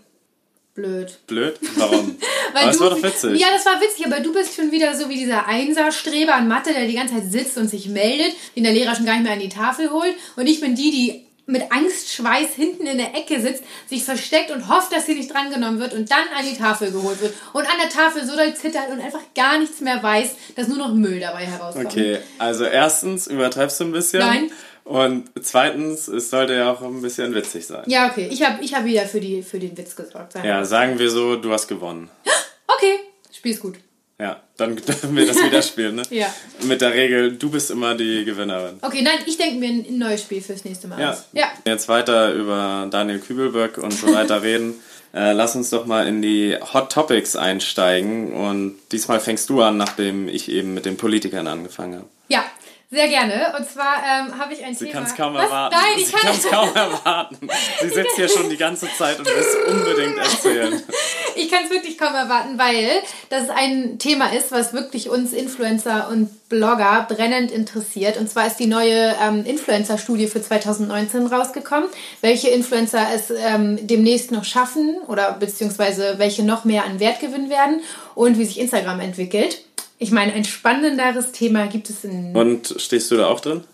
[0.74, 1.18] Blöd.
[1.26, 1.58] Blöd?
[1.76, 2.16] Warum?
[2.52, 3.40] Weil aber du, war doch witzig.
[3.40, 6.72] Ja, das war witzig, aber du bist schon wieder so wie dieser Einserstreber an Mathe,
[6.72, 9.32] der die ganze Zeit sitzt und sich meldet, den der Lehrer schon gar nicht mehr
[9.32, 10.14] an die Tafel holt.
[10.36, 14.68] Und ich bin die, die mit Angstschweiß hinten in der Ecke sitzt, sich versteckt und
[14.68, 17.34] hofft, dass sie nicht drangenommen wird und dann an die Tafel geholt wird.
[17.52, 20.78] Und an der Tafel so doll zittert und einfach gar nichts mehr weiß, dass nur
[20.78, 21.86] noch Müll dabei herauskommt.
[21.86, 24.20] Okay, also erstens übertreibst du ein bisschen.
[24.20, 24.50] Nein.
[24.84, 27.84] Und zweitens, es sollte ja auch ein bisschen witzig sein.
[27.86, 28.28] Ja, okay.
[28.30, 30.32] Ich habe ich hab wieder für, die, für den Witz gesorgt.
[30.32, 32.08] Sagen Ja, sagen wir so, du hast gewonnen.
[32.76, 33.00] Okay,
[33.32, 33.74] spiel's gut.
[34.18, 36.02] Ja, dann dürfen wir das wieder spielen, ne?
[36.10, 36.32] Ja.
[36.62, 38.78] Mit der Regel, du bist immer die Gewinnerin.
[38.80, 41.10] Okay, nein, ich denke mir ein, ein neues Spiel fürs nächste Mal Ja.
[41.10, 41.24] aus.
[41.32, 41.46] Ja.
[41.66, 44.74] Jetzt weiter über Daniel Kübelböck und so weiter reden.
[45.12, 48.32] Äh, lass uns doch mal in die Hot Topics einsteigen.
[48.32, 52.08] Und diesmal fängst du an, nachdem ich eben mit den Politikern angefangen habe.
[52.28, 52.44] Ja,
[52.90, 53.54] sehr gerne.
[53.56, 55.00] Und zwar ähm, habe ich ein Sie Thema.
[55.00, 55.44] kann es kaum Was?
[55.44, 55.76] erwarten.
[55.76, 57.48] Nein, ich Sie kann kann es kaum erwarten.
[57.80, 60.82] Sie sitzt hier schon die ganze Zeit und will es unbedingt erzählen.
[61.36, 62.88] Ich kann es wirklich kaum erwarten, weil
[63.28, 68.16] das ein Thema ist, was wirklich uns Influencer und Blogger brennend interessiert.
[68.16, 71.88] Und zwar ist die neue ähm, Influencer-Studie für 2019 rausgekommen,
[72.20, 77.48] welche Influencer es ähm, demnächst noch schaffen oder beziehungsweise welche noch mehr an Wert gewinnen
[77.48, 77.80] werden
[78.16, 79.62] und wie sich Instagram entwickelt.
[80.02, 82.34] Ich meine, ein spannenderes Thema gibt es in.
[82.34, 83.64] Und stehst du da auch drin?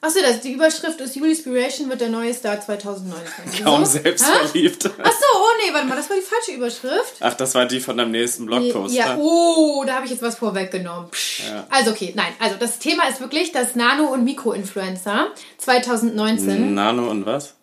[0.00, 3.62] Achso, das, die Überschrift ist Juli Inspiration wird der neue Star 2019.
[3.62, 3.80] Kaum?
[3.80, 3.84] Hä?
[3.84, 4.86] selbstverliebt.
[4.86, 7.16] Achso, oh nee, warte mal, das war die falsche Überschrift.
[7.20, 8.94] Ach, das war die von deinem nächsten Blogpost.
[8.94, 9.20] Ja, ne?
[9.20, 11.10] oh, da habe ich jetzt was vorweggenommen.
[11.46, 11.66] Ja.
[11.68, 15.26] Also okay, nein, also das Thema ist wirklich das Nano- und Mikroinfluencer
[15.58, 16.72] 2019.
[16.72, 17.56] Nano und was?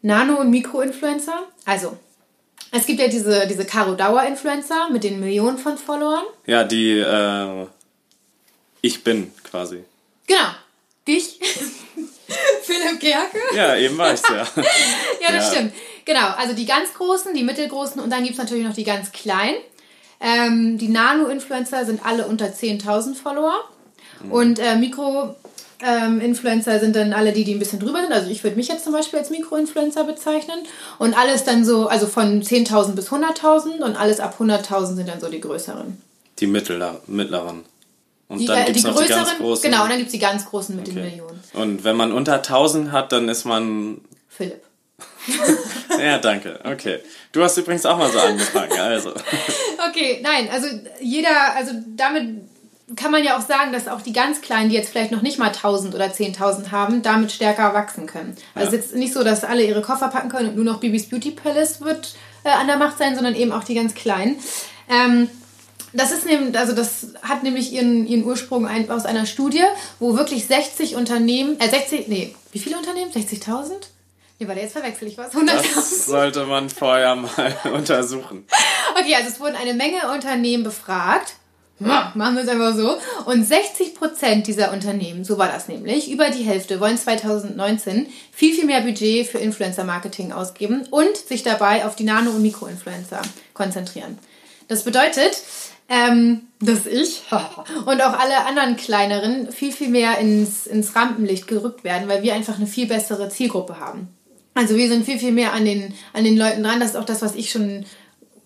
[0.00, 1.46] Nano- und Mikroinfluencer.
[1.66, 1.98] Also,
[2.72, 6.24] es gibt ja diese, diese Caro Dauer-Influencer mit den Millionen von Followern.
[6.46, 7.66] Ja, die äh,
[8.80, 9.84] Ich bin quasi.
[10.26, 10.40] Genau.
[11.06, 11.38] Dich.
[12.62, 13.38] Philipp Gerke.
[13.54, 14.36] Ja, eben war ich's ja.
[15.20, 15.52] Ja, das Ja.
[15.52, 15.72] stimmt.
[16.04, 19.10] Genau, also die ganz großen, die mittelgroßen und dann gibt es natürlich noch die ganz
[19.12, 19.56] kleinen.
[20.20, 23.54] Ähm, die Nano-Influencer sind alle unter 10.000 Follower.
[24.30, 24.76] Und äh,
[25.80, 28.12] Mikro-Influencer sind dann alle die, die ein bisschen drüber sind.
[28.12, 30.58] Also ich würde mich jetzt zum Beispiel als Mikro-Influencer bezeichnen.
[30.98, 35.20] Und alles dann so, also von 10.000 bis 100.000 und alles ab 100.000 sind dann
[35.20, 36.00] so die größeren.
[36.38, 37.64] Die mittler, mittleren.
[38.28, 39.70] Und Die, dann äh, gibt's die noch die ganz größeren, großen.
[39.70, 41.10] genau, und dann gibt es die ganz großen mit den Okay.
[41.10, 41.40] Millionen.
[41.52, 44.00] Und wenn man unter 1000 hat, dann ist man.
[44.28, 44.62] Philipp.
[45.98, 46.60] Ja, danke.
[46.62, 46.98] Okay.
[47.32, 49.10] Du hast übrigens auch mal so angefangen, also.
[49.88, 50.66] Okay, nein, also
[51.00, 52.42] jeder, also damit
[52.94, 55.38] kann man ja auch sagen, dass auch die ganz Kleinen, die jetzt vielleicht noch nicht
[55.38, 58.36] mal 1000 oder 10.000 haben, damit stärker wachsen können.
[58.54, 58.78] Also Ja.
[58.78, 61.08] es ist jetzt nicht so, dass alle ihre Koffer packen können und nur noch Bibis
[61.08, 64.36] Beauty Palace wird äh, an der Macht sein, sondern eben auch die ganz Kleinen.
[64.88, 65.28] Ähm,
[65.92, 69.64] das ist nämlich, also das hat nämlich ihren, ihren Ursprung ein, aus einer Studie,
[69.98, 73.10] wo wirklich 60 Unternehmen, äh 60, nee, wie viele Unternehmen?
[73.10, 73.70] 60.000?
[74.38, 75.32] Nee, warte, jetzt verwechsel ich was.
[75.32, 75.46] 100.000.
[75.74, 78.46] Das sollte man vorher mal untersuchen.
[79.00, 81.34] Okay, also es wurden eine Menge Unternehmen befragt.
[81.78, 82.96] Machen wir es einfach so.
[83.26, 88.64] Und 60% dieser Unternehmen, so war das nämlich, über die Hälfte wollen 2019 viel, viel
[88.64, 93.20] mehr Budget für Influencer-Marketing ausgeben und sich dabei auf die Nano- und Mikroinfluencer
[93.52, 94.18] konzentrieren.
[94.68, 95.42] Das bedeutet,
[95.88, 97.22] ähm, dass ich
[97.86, 102.34] und auch alle anderen kleineren viel, viel mehr ins, ins Rampenlicht gerückt werden, weil wir
[102.34, 104.08] einfach eine viel bessere Zielgruppe haben.
[104.54, 106.80] Also wir sind viel, viel mehr an den, an den Leuten dran.
[106.80, 107.84] Das ist auch das, was ich schon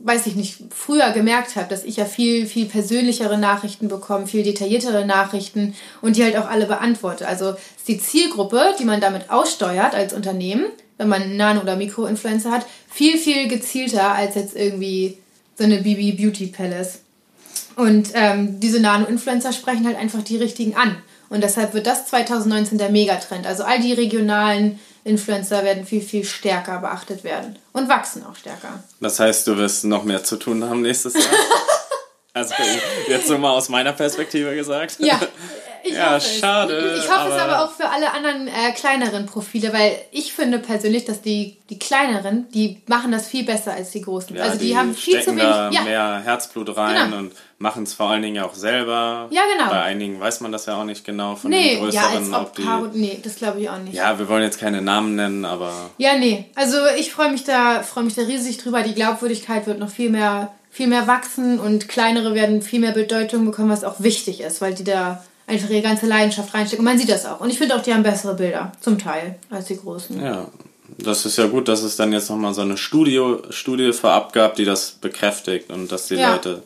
[0.03, 4.43] weiß ich nicht, früher gemerkt habe, dass ich ja viel, viel persönlichere Nachrichten bekomme, viel
[4.43, 7.29] detailliertere Nachrichten und die halt auch alle beantworte.
[7.29, 12.51] Also ist die Zielgruppe, die man damit aussteuert als Unternehmen, wenn man Nano- oder Mikroinfluencer
[12.51, 15.19] hat, viel, viel gezielter als jetzt irgendwie
[15.57, 17.01] so eine BB Beauty Palace.
[17.77, 20.97] Und ähm, diese Nano-Influencer sprechen halt einfach die richtigen an.
[21.29, 23.47] Und deshalb wird das 2019 der Megatrend.
[23.47, 24.81] Also all die regionalen
[25.11, 28.83] Influencer werden viel, viel stärker beachtet werden und wachsen auch stärker.
[29.01, 31.25] Das heißt, du wirst noch mehr zu tun haben nächstes Jahr?
[32.33, 32.55] also
[33.09, 34.97] jetzt so mal aus meiner Perspektive gesagt.
[35.01, 35.21] Ja,
[35.85, 36.75] ich ja, hoffe schade.
[36.75, 37.05] Es.
[37.05, 41.05] Ich hoffe es aber auch für alle anderen äh, kleineren Profile, weil ich finde persönlich,
[41.05, 44.37] dass die, die kleineren, die machen das viel besser als die großen.
[44.37, 45.43] Ja, also die, die haben viel zu wenig.
[45.43, 45.83] Da ja.
[45.83, 47.19] mehr Herzblut rein Genau.
[47.19, 49.29] und machen es vor allen Dingen auch selber.
[49.31, 49.71] Ja, genau.
[49.71, 52.43] Bei einigen weiß man das ja auch nicht genau von Nee, den ja, größeren, ob
[52.43, 52.63] ob die.
[52.63, 53.95] Paro, nee, das glaube ich auch nicht.
[53.95, 56.47] Ja, wir wollen jetzt keine Namen nennen, aber Ja, nee.
[56.55, 58.83] Also ich freue mich da, freue mich da riesig drüber.
[58.83, 63.45] Die Glaubwürdigkeit wird noch viel mehr, viel mehr wachsen und kleinere werden viel mehr Bedeutung
[63.45, 66.85] bekommen, was auch wichtig ist, weil die da einfach ihre ganze Leidenschaft reinstecken.
[66.87, 67.41] Und man sieht das auch.
[67.41, 70.21] Und ich finde auch, die haben bessere Bilder, zum Teil, als die großen.
[70.23, 70.47] ja.
[70.99, 74.57] Das ist ja gut, dass es dann jetzt nochmal so eine Studio, Studie vorab gab,
[74.57, 76.33] die das bekräftigt und dass die Ja.
[76.33, 76.63] Leute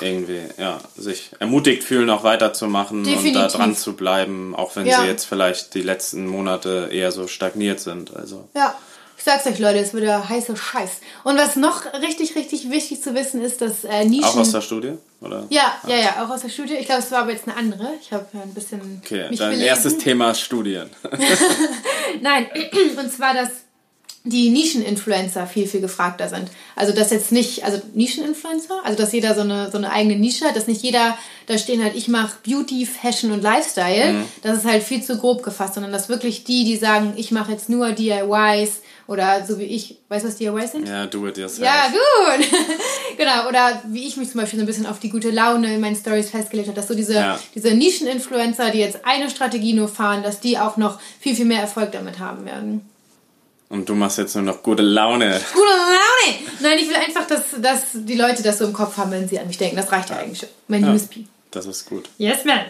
[0.00, 3.52] irgendwie ja, sich ermutigt fühlen, auch weiterzumachen und da Definitiv.
[3.52, 5.00] dran zu bleiben, auch wenn Ja.
[5.02, 8.14] sie jetzt vielleicht die letzten Monate eher so stagniert sind.
[8.16, 8.74] Also Ja.
[9.22, 10.98] Ich sag's euch, Leute, es wird der heiße Scheiß.
[11.22, 14.24] Und was noch richtig, richtig wichtig zu wissen ist, dass äh, Nischen...
[14.24, 14.94] auch aus der Studie?
[15.20, 15.46] Oder?
[15.48, 16.74] ja, ja, ja, auch aus der Studie.
[16.74, 17.90] Ich glaube, es war aber jetzt eine andere.
[18.00, 19.68] Ich habe ja ein bisschen Okay, mich dein belesen.
[19.68, 20.90] erstes Thema Studien.
[22.20, 22.48] Nein,
[22.98, 23.50] und zwar, dass
[24.24, 26.50] die Nischeninfluencer viel, viel gefragter sind.
[26.74, 30.46] Also, dass jetzt nicht, also Nischeninfluencer, also dass jeder so eine, so eine eigene Nische
[30.46, 34.24] hat, dass nicht jeder, da stehen halt, ich mache Beauty, Fashion und Lifestyle.
[34.42, 37.52] Das ist halt viel zu grob gefasst, sondern dass wirklich die, die sagen, ich mache
[37.52, 38.82] jetzt nur DIYs
[39.12, 40.88] oder so wie ich, weißt du, was DIYs sind?
[40.88, 41.64] Ja, do it yourself.
[41.64, 42.46] Ja, gut.
[43.16, 43.48] genau.
[43.48, 45.94] Oder wie ich mich zum Beispiel so ein bisschen auf die gute Laune in meinen
[45.96, 47.38] Stories festgelegt habe, dass so diese, Ja.
[47.54, 51.60] diese Nischen-Influencer, die jetzt eine Strategie nur fahren, dass die auch noch viel, viel mehr
[51.60, 52.88] Erfolg damit haben werden.
[53.68, 55.40] Und du machst jetzt nur noch gute Laune.
[55.54, 56.38] Gute Laune!
[56.60, 59.38] Nein, ich will einfach, dass, dass die Leute das so im Kopf haben, wenn sie
[59.38, 59.76] an mich denken.
[59.76, 60.48] Das reicht ja eigentlich schon.
[60.68, 60.92] Mein Ja.
[60.92, 61.24] USP.
[61.50, 62.08] Das ist gut.
[62.18, 62.60] Yes, man.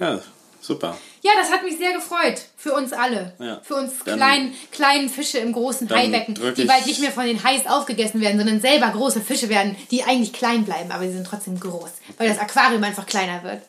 [0.00, 0.20] Ja,
[0.62, 0.96] super.
[1.22, 2.40] Ja, das hat mich sehr gefreut.
[2.56, 3.34] Für uns alle.
[3.38, 3.60] Ja.
[3.62, 7.44] Für uns Dann- kleinen, kleinen Fische im großen Haibecken, die bald nicht mehr von den
[7.44, 11.26] Hais aufgegessen werden, sondern selber große Fische werden, die eigentlich klein bleiben, aber sie sind
[11.26, 13.60] trotzdem groß, weil das Aquarium einfach kleiner wird.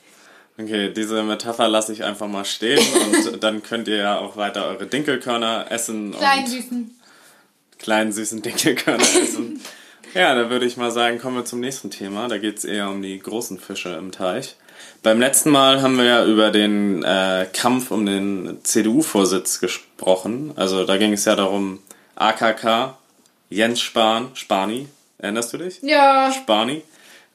[0.58, 2.80] Okay, diese Metapher lasse ich einfach mal stehen
[3.34, 7.00] und dann könnt ihr ja auch weiter eure Dinkelkörner essen Kleinen, süßen.
[7.80, 9.60] kleinen süßen Dinkelkörner essen.
[10.14, 12.28] Ja, da würde ich mal sagen, kommen wir zum nächsten Thema.
[12.28, 14.56] Da geht es eher um die großen Fische im Teich.
[15.02, 20.54] Beim letzten Mal haben wir ja über den äh, Kampf um den CDU-Vorsitz gesprochen.
[20.56, 21.80] Also da ging es ja darum,
[22.16, 22.96] AKK,
[23.50, 25.80] Jens Spahn, Spani, erinnerst du dich?
[25.82, 26.32] Ja.
[26.32, 26.84] Spani.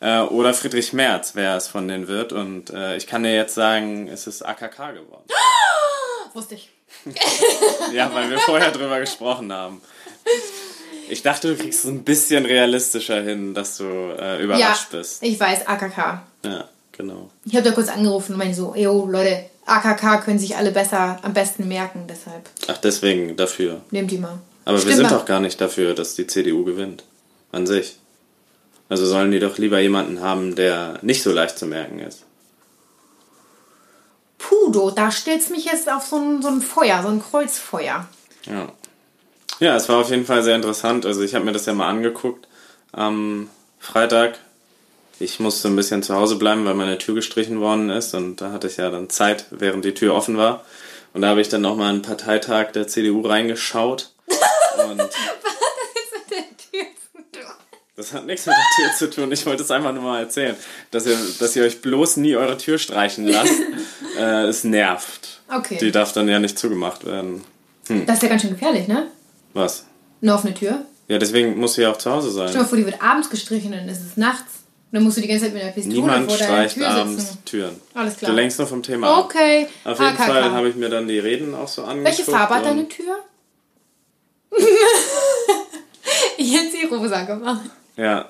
[0.01, 2.33] Äh, oder Friedrich Merz, wer es von denen wird.
[2.33, 5.25] Und äh, ich kann dir jetzt sagen, es ist AKK geworden.
[6.35, 6.71] Wusste ich.
[7.93, 9.81] Ja, weil wir vorher drüber gesprochen haben.
[11.09, 15.23] Ich dachte, du kriegst es ein bisschen realistischer hin, dass du äh, Ja, überrascht bist.
[15.23, 16.23] ich weiß, AKK.
[16.45, 17.31] Ja, genau.
[17.47, 21.19] Ich habe da kurz angerufen und meinte so, yo, Leute, AKK können sich alle besser,
[21.23, 23.81] am besten merken, deshalb Ach, deswegen dafür.
[23.91, 24.39] nehmt die mal.
[24.65, 25.17] Aber wir Stimmt sind mal.
[25.17, 27.05] doch gar nicht dafür, dass die CDU gewinnt.
[27.53, 27.97] An sich.
[28.91, 32.25] Also sollen die doch lieber jemanden haben, der nicht so leicht zu merken ist.
[34.39, 38.07] Pudo, da stellst mich jetzt auf so ein, so ein Feuer, so ein Kreuzfeuer.
[38.47, 38.69] Ja.
[39.61, 41.05] Ja, es war auf jeden Fall sehr interessant.
[41.05, 42.47] Also ich habe mir das ja mal angeguckt
[42.93, 44.39] am Freitag.
[45.21, 48.53] Ich musste ein bisschen zu Hause bleiben, weil meine Tür gestrichen worden ist und da
[48.53, 50.65] hatte ich ja dann Zeit, während die Tür offen war.
[51.13, 54.13] Und da habe ich dann nochmal einen Parteitag der CDU reingeschaut.
[54.89, 55.01] Und
[57.97, 59.33] das hat nichts mit der Tür zu tun.
[59.33, 60.55] Ich wollte es einfach nur mal erzählen,
[60.93, 63.53] dass ihr, dass ihr euch bloß nie eure Tür streichen lasst.
[64.19, 65.41] äh, es nervt.
[65.53, 65.79] Okay.
[65.81, 67.43] Die darf dann ja nicht zugemacht werden.
[68.07, 69.09] Das ist ja ganz schön gefährlich, ne?
[69.55, 69.87] Was?
[70.23, 70.85] Eine offene Tür.
[71.09, 72.63] Ja, deswegen muss sie ja auch zu Hause Stell dir sein.
[72.63, 74.58] mal vor, die wird abends gestrichen, dann ist es nachts.
[74.91, 76.89] Und dann musst du die ganze Zeit mit einer Pistole Niemand vor deiner streicht Tür
[76.89, 77.45] abends sitzen.
[77.45, 77.81] Türen.
[77.93, 78.31] Alles klar.
[78.31, 79.25] Du lenkst nur vom Thema ab.
[79.27, 79.67] Okay.
[79.85, 80.25] Auf jeden AKK.
[80.25, 82.19] Fall habe ich mir dann die Reden auch so angeguckt.
[82.19, 83.19] Welche Farbe hat deine Tür?
[86.39, 87.71] ich hätte sie rosa gemacht.
[87.97, 88.29] Ja,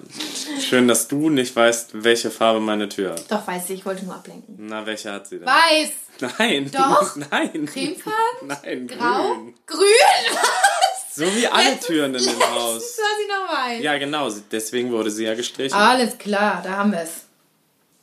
[0.60, 3.30] schön, dass du nicht weißt, welche Farbe meine Tür hat.
[3.30, 4.56] Doch, weiß ich, ich wollte nur ablenken.
[4.58, 5.46] Na, welche hat sie denn?
[5.46, 5.90] Weiß,
[6.20, 6.70] Nein.
[6.72, 7.16] Doch.
[7.30, 7.66] Nein.
[7.66, 8.46] Cremefarben?
[8.46, 9.54] Nein, grau, grün.
[9.66, 9.86] grün.
[11.18, 12.98] So wie alle Türen in dem Haus.
[12.98, 13.83] war sie noch weiß.
[13.83, 14.28] Ja, genau.
[14.52, 15.74] Deswegen wurde sie ja gestrichen.
[15.76, 17.22] Alles klar, da haben wir es.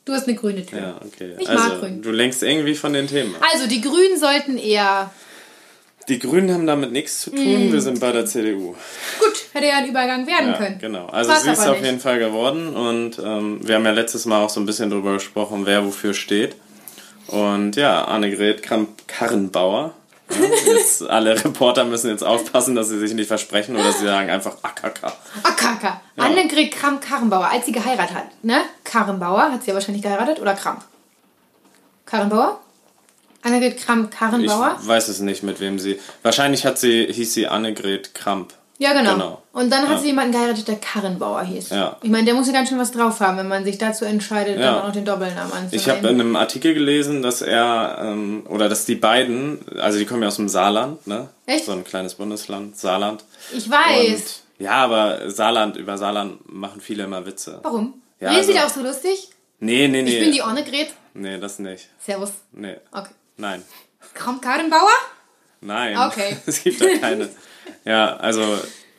[0.04, 0.78] Du hast eine grüne Tür.
[0.78, 1.34] Ja, okay.
[1.38, 2.02] Ich also, mag grün.
[2.02, 3.42] du lenkst irgendwie von den Themen ab.
[3.52, 5.10] Also, die Grünen sollten eher
[6.08, 7.72] Die Grünen haben damit nichts zu tun, Mm.
[7.72, 8.76] wir sind bei der CDU.
[9.18, 10.78] Gut, hätte ja ein Übergang werden Ja, können.
[10.78, 11.06] genau.
[11.06, 11.86] Also War's sie ist aber auf nicht.
[11.86, 15.14] jeden Fall geworden und ähm, wir haben ja letztes Mal auch so ein bisschen drüber
[15.14, 16.54] gesprochen, wer wofür steht.
[17.26, 19.94] Und ja, Annegret Kramp-Karrenbauer.
[20.28, 24.28] Ja, jetzt, alle Reporter müssen jetzt aufpassen, dass sie sich nicht versprechen oder sie sagen
[24.30, 25.12] einfach AKK.
[25.42, 26.00] Akaka.
[26.16, 28.62] Annegret Kramp-Karrenbauer, als sie geheiratet hat, ne?
[28.84, 30.84] Karrenbauer, hat sie ja wahrscheinlich geheiratet oder Kramp?
[32.06, 32.60] Karrenbauer?
[33.42, 34.76] Annegret Ich Kramp-Karrenbauer?
[34.80, 36.00] weiß es nicht, mit wem sie.
[36.22, 38.52] Wahrscheinlich hat sie, hieß sie Annegret Kramp.
[38.78, 39.12] Ja, genau.
[39.14, 39.42] Genau.
[39.52, 39.98] Und dann hat Ja.
[39.98, 41.70] sie jemanden geheiratet, der Karrenbauer hieß.
[41.70, 41.96] Ja.
[42.02, 44.58] Ich meine, der muss ja ganz schön was drauf haben, wenn man sich dazu entscheidet,
[44.58, 44.66] Ja.
[44.66, 45.70] dann auch noch den Doppelnamen anzunehmen.
[45.72, 50.04] Ich habe in einem Artikel gelesen, dass er, ähm, oder dass die beiden, also die
[50.04, 51.28] kommen ja aus dem Saarland, ne?
[51.46, 51.64] Echt?
[51.64, 53.24] So ein kleines Bundesland, Saarland.
[53.56, 54.42] Ich weiß.
[54.58, 57.60] Und, ja, aber Saarland, über Saarland machen viele immer Witze.
[57.62, 57.94] Warum?
[58.20, 59.30] Ja, Reden Sie also- da auch so lustig?
[59.58, 60.10] Nee, nee, nee.
[60.18, 60.88] Ich bin die Annegret.
[61.14, 61.88] Nee, das nicht.
[62.04, 62.30] Servus.
[62.52, 62.76] Nee.
[62.92, 63.08] Okay.
[63.38, 63.62] Nein.
[64.12, 64.90] Kramp-Karrenbauer?
[65.62, 65.96] Nein.
[65.98, 66.36] Okay.
[66.46, 67.28] Es gibt da keine.
[67.86, 68.42] ja, also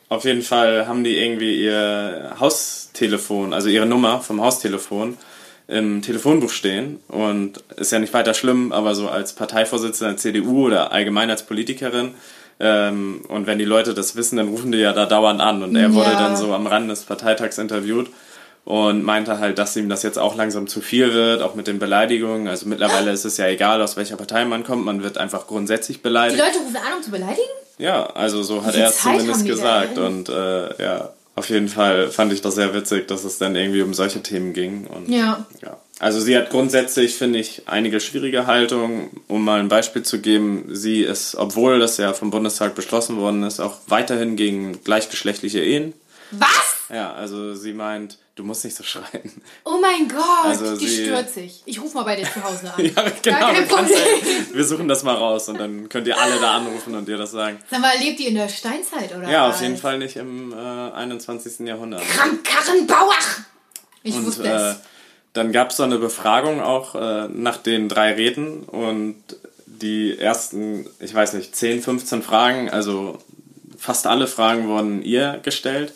[0.08, 5.16] auf jeden Fall haben die irgendwie ihr Haustelefon, also ihre Nummer vom Haustelefon
[5.68, 6.98] im Telefonbuch stehen.
[7.08, 11.44] Und ist ja nicht weiter schlimm, aber so als Parteivorsitzende der CDU oder allgemein als
[11.44, 12.14] Politikerin
[12.60, 15.62] ähm, und wenn die Leute das wissen, dann rufen die ja da dauernd an.
[15.62, 16.18] Und er wurde Ja.
[16.18, 18.08] dann so am Rand des Parteitags interviewt
[18.68, 21.78] und meinte halt, dass ihm das jetzt auch langsam zu viel wird, auch mit den
[21.78, 22.48] Beleidigungen.
[22.48, 25.96] Also mittlerweile ist es ja egal, aus welcher Partei man kommt, man wird einfach grundsätzlich
[25.96, 26.38] Die beleidigt.
[26.38, 27.48] Leute rufen an, um zu beleidigen?
[27.78, 29.96] Ja, also so hat er es zumindest die gesagt.
[29.96, 33.80] Und äh, ja, auf jeden Fall fand ich das sehr witzig, dass es dann irgendwie
[33.80, 34.86] um solche Themen ging.
[34.86, 35.46] Und, Ja.
[35.62, 35.78] ja.
[35.98, 39.08] Also sie hat grundsätzlich, finde ich, einige schwierige Haltungen.
[39.28, 43.44] Um mal ein Beispiel zu geben, sie ist, obwohl das ja vom Bundestag beschlossen worden
[43.44, 45.94] ist, auch weiterhin gegen gleichgeschlechtliche Ehen.
[46.32, 46.76] Was?
[46.92, 49.30] Ja, also sie meint, du musst nicht so schreien.
[49.64, 51.62] Oh mein Gott, Also die stört sich.
[51.66, 52.84] Ich rufe mal bei dir zu Hause an.
[52.96, 53.52] Ja, genau.
[53.52, 53.88] ja,
[54.52, 57.32] wir suchen das mal raus und dann könnt ihr alle da anrufen und dir das
[57.32, 57.58] sagen.
[57.70, 59.56] Sag mal, lebt die in der Steinzeit oder Ja, was?
[59.56, 61.66] auf jeden Fall nicht im äh, 21.
[61.66, 62.02] Jahrhundert.
[62.02, 63.12] Kramp-Karrenbauer!
[64.04, 64.76] Ich Und wusste äh, es.
[65.32, 69.16] dann gab es so eine Befragung auch äh, nach den drei Reden und
[69.66, 73.18] die ersten, ich weiß nicht, 10, 15 Fragen, also
[73.76, 75.92] fast alle Fragen wurden ihr gestellt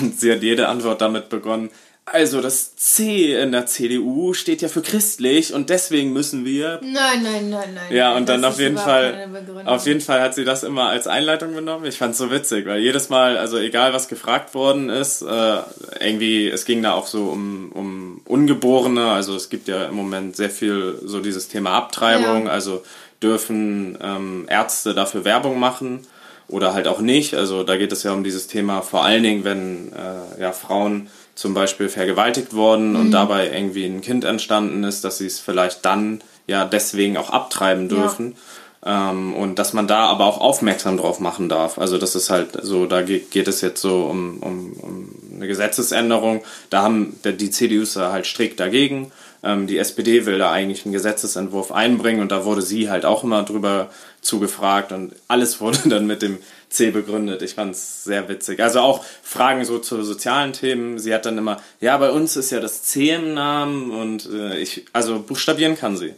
[0.00, 1.70] und sie hat jede Antwort damit begonnen.
[2.04, 7.22] Also das C in der CDU steht ja für christlich und deswegen müssen wir Nein,
[7.22, 7.94] nein, nein, nein.
[7.96, 9.28] ja, und dann auf jeden Fall,
[9.66, 11.84] auf jeden Fall hat sie das immer als Einleitung genommen.
[11.86, 15.58] Ich fand's so witzig, weil jedes Mal, also egal was gefragt worden ist, äh,
[16.00, 20.34] irgendwie, es ging da auch so um, um Ungeborene, also es gibt ja im Moment
[20.34, 22.50] sehr viel so dieses Thema Abtreibung, Ja.
[22.52, 22.82] also
[23.22, 26.04] dürfen ähm, Ärzte dafür Werbung machen
[26.52, 27.34] oder halt auch nicht.
[27.34, 31.08] Also da geht es ja um dieses Thema vor allen Dingen, wenn äh, ja, Frauen
[31.34, 35.84] zum Beispiel vergewaltigt wurden und dabei irgendwie ein Kind entstanden ist, dass sie es vielleicht
[35.84, 38.36] dann ja deswegen auch abtreiben dürfen.
[38.84, 41.78] Ähm, und dass man da aber auch aufmerksam drauf machen darf.
[41.78, 45.46] Also das ist halt so, da geht, geht es jetzt so um, um, um eine
[45.46, 46.42] Gesetzesänderung.
[46.68, 49.12] Da haben die CDU ist da halt strikt dagegen.
[49.44, 53.24] Ähm, die SPD will da eigentlich einen Gesetzesentwurf einbringen und da wurde sie halt auch
[53.24, 53.88] immer drüber
[54.22, 56.38] zugefragt und alles wurde dann mit dem
[56.70, 57.42] C begründet.
[57.42, 58.60] Ich fand's sehr witzig.
[58.60, 60.98] Also auch Fragen so zu sozialen Themen.
[60.98, 64.56] Sie hat dann immer, ja, bei uns ist ja das C im Namen und äh,
[64.58, 66.14] ich, also buchstabieren kann sie.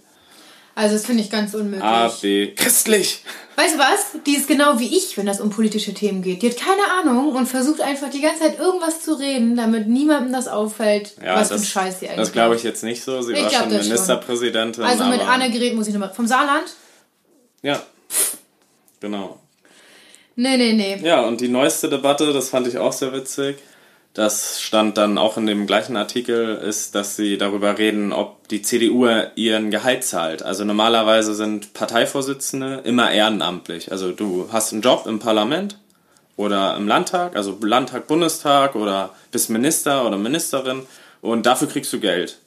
[0.76, 1.84] Also, das finde ich ganz unmöglich.
[1.84, 3.22] A, B, christlich.
[3.54, 4.06] Weißt du was?
[4.26, 6.42] Die ist genau wie ich, wenn das um politische Themen geht.
[6.42, 10.32] Die hat keine Ahnung und versucht einfach die ganze Zeit irgendwas zu reden, damit niemandem
[10.32, 13.04] das auffällt, Ja, was für das, ein Scheiß sie eigentlich Das glaube ich jetzt nicht
[13.04, 13.22] so.
[13.22, 13.88] Sie Ich war schon das schon.
[13.92, 14.82] Ministerpräsidentin.
[14.82, 16.12] Also mit aber- Annegret muss ich nochmal.
[16.12, 16.64] Vom Saarland?
[17.62, 17.80] Ja,
[19.04, 19.38] genau.
[20.34, 20.98] Nee, nee, nee.
[21.02, 23.58] Ja, und die neueste Debatte, das fand ich auch sehr witzig.
[24.14, 28.62] Das stand dann auch in dem gleichen Artikel, ist, dass sie darüber reden, ob die
[28.62, 30.42] CDU ihren Gehalt zahlt.
[30.42, 33.90] Also normalerweise sind Parteivorsitzende immer ehrenamtlich.
[33.92, 35.78] Also du hast einen Job im Parlament
[36.36, 40.82] oder im Landtag, also Landtag, Bundestag oder bist Minister oder Ministerin
[41.20, 42.38] und dafür kriegst du Geld.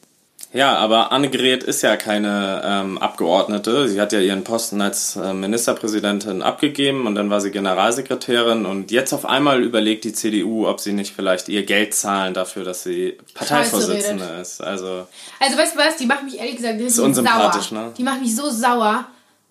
[0.58, 3.88] Ja, aber Annegret ist ja keine ähm, Abgeordnete.
[3.88, 8.90] Sie hat ja ihren Posten als äh, Ministerpräsidentin abgegeben und dann war sie Generalsekretärin und
[8.90, 12.82] jetzt auf einmal überlegt die CDU, ob sie nicht vielleicht ihr Geld zahlen dafür, dass
[12.84, 14.62] sie Parteivorsitzende ist.
[14.64, 15.08] Also
[15.40, 15.98] Also weißt du was?
[15.98, 17.80] Die macht mich ehrlich gesagt richtig unsympathisch, sauer.
[17.84, 17.94] ne?
[17.98, 19.06] Die macht mich so sauer.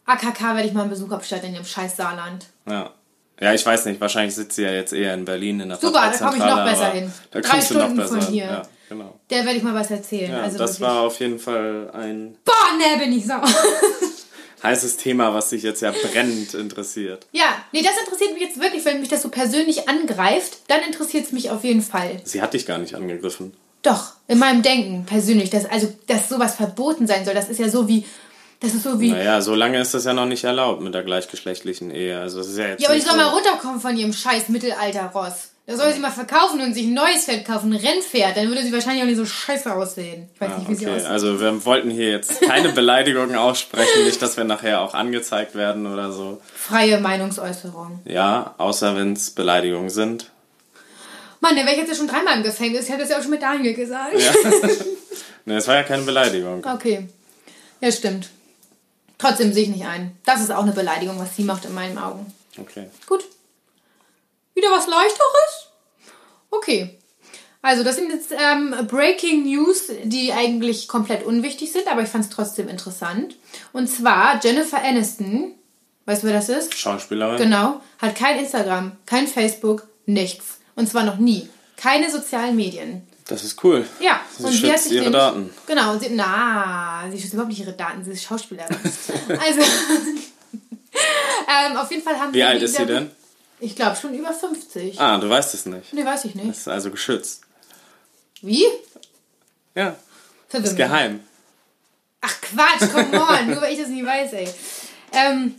[0.06, 2.46] AKK werde ich mal einen Besuch abstatten in dem scheiß Saarland.
[2.68, 2.90] ja.
[3.38, 6.10] Ja, ich weiß nicht, wahrscheinlich sitzt sie ja jetzt eher in Berlin in der Super,
[6.10, 7.12] da komm ich noch besser hin.
[7.30, 8.32] Da Drei kommst du noch Stunden besser von hin.
[8.32, 8.44] hier.
[8.46, 9.18] Ja, genau.
[9.30, 10.30] Der werde ich mal was erzählen.
[10.30, 10.88] Ja, also das wirklich.
[10.88, 13.42] war auf jeden Fall ein Boah, ne, bin ich sauer.
[14.62, 17.26] heißes Thema, was dich jetzt ja brennend interessiert.
[17.32, 21.26] ja, nee, das interessiert mich jetzt wirklich, wenn mich das so persönlich angreift, dann interessiert
[21.26, 22.20] es mich auf jeden Fall.
[22.24, 23.54] Sie hat dich gar nicht angegriffen.
[23.82, 27.68] Doch, in meinem Denken persönlich, dass, also, dass sowas verboten sein soll, das ist ja
[27.68, 28.04] so wie,
[28.58, 29.12] Das ist so wie.
[29.12, 32.18] Naja, so lange ist das ja noch nicht erlaubt mit der gleichgeschlechtlichen Ehe.
[32.18, 34.12] Also es ist ja jetzt Ja, aber die nicht soll so- mal runterkommen von ihrem
[34.14, 35.50] scheiß Mittelalter-Ross.
[35.68, 38.36] Da soll sie mal verkaufen und sich ein neues Pferd kaufen, ein Rennpferd.
[38.36, 40.28] Dann würde sie wahrscheinlich auch nicht so scheiße aussehen.
[40.32, 41.08] Ich weiß Ah, nicht, wie sie okay, aussieht.
[41.10, 45.92] also wir wollten hier jetzt keine Beleidigungen aussprechen, nicht, dass wir nachher auch angezeigt werden
[45.92, 46.40] oder so.
[46.54, 47.98] Freie Meinungsäußerung.
[48.04, 50.30] Ja, außer wenn es Beleidigungen sind.
[51.40, 52.84] Mann, der wäre jetzt ja schon dreimal im Gefängnis.
[52.84, 54.14] Ich habe das ja auch schon mit Daniel gesagt.
[54.20, 54.32] Ja.
[55.46, 56.64] ne, es war ja keine Beleidigung.
[56.64, 57.08] Okay.
[57.80, 58.30] Ja, stimmt.
[59.18, 60.16] Trotzdem sehe ich nicht ein.
[60.24, 62.32] Das ist auch eine Beleidigung, was sie macht in meinen Augen.
[62.58, 62.86] Okay.
[63.06, 63.24] Gut.
[64.56, 65.68] Wieder was leichteres?
[66.50, 66.98] Okay.
[67.62, 72.24] Also, das sind jetzt ähm, Breaking News, die eigentlich komplett unwichtig sind, aber ich fand
[72.24, 73.36] es trotzdem interessant.
[73.72, 75.54] Und zwar Jennifer Aniston,
[76.06, 76.76] weißt du, wer das ist?
[76.78, 77.36] Schauspielerin?
[77.38, 80.58] Genau, hat kein Instagram, kein Facebook, nichts.
[80.74, 81.48] Und zwar noch nie.
[81.76, 83.06] Keine sozialen Medien.
[83.28, 83.84] Das ist cool.
[84.00, 85.50] Ja, Sie schützt ihre nämlich- Daten.
[85.66, 88.74] Genau, und sie, na, sie schützt überhaupt nicht ihre Daten, sie ist Schauspielerin.
[89.28, 89.60] also,
[91.70, 93.10] ähm, auf jeden Fall haben Wie wir alt die ist sie denn?
[93.58, 95.00] Ich glaube schon über 50.
[95.00, 95.92] Ah, du weißt es nicht.
[95.92, 96.48] Nee, weiß ich nicht.
[96.50, 97.42] Ist also geschützt.
[98.42, 98.64] Wie?
[99.74, 99.96] Ja,
[100.48, 100.68] Verwirrend.
[100.68, 101.20] ist geheim.
[102.20, 104.48] Ach Quatsch, come on, nur weil ich das nicht weiß, ey.
[105.12, 105.54] Ähm,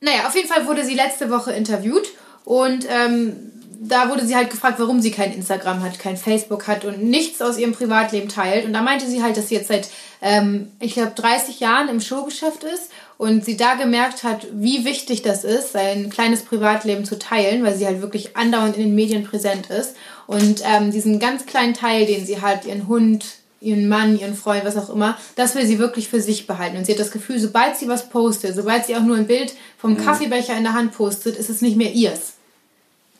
[0.00, 2.08] naja, auf jeden Fall wurde sie letzte Woche interviewt
[2.44, 3.52] und ähm,
[3.84, 7.42] da wurde sie halt gefragt, warum sie kein Instagram hat, kein Facebook hat und nichts
[7.42, 8.64] aus ihrem Privatleben teilt.
[8.64, 9.88] Und da meinte sie halt, dass sie jetzt seit,
[10.20, 12.90] ähm, ich glaube, 30 Jahren im Showgeschäft ist
[13.22, 17.76] und sie da gemerkt hat, wie wichtig das ist, sein kleines Privatleben zu teilen, weil
[17.76, 19.94] sie halt wirklich andauernd in den Medien präsent ist.
[20.26, 23.24] Und ähm, diesen ganz kleinen Teil, den sie hat, ihren Hund,
[23.60, 26.76] ihren Mann, ihren Freund, was auch immer, das will sie wirklich für sich behalten.
[26.76, 29.54] Und sie hat das Gefühl, sobald sie was postet, sobald sie auch nur ein Bild
[29.78, 32.32] vom Kaffeebecher in der Hand postet, ist es nicht mehr ihrs.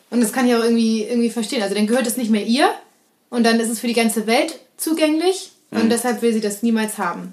[0.09, 1.63] Und das kann ich auch irgendwie, irgendwie verstehen.
[1.63, 2.69] Also dann gehört es nicht mehr ihr
[3.29, 6.97] und dann ist es für die ganze Welt zugänglich und deshalb will sie das niemals
[6.97, 7.31] haben.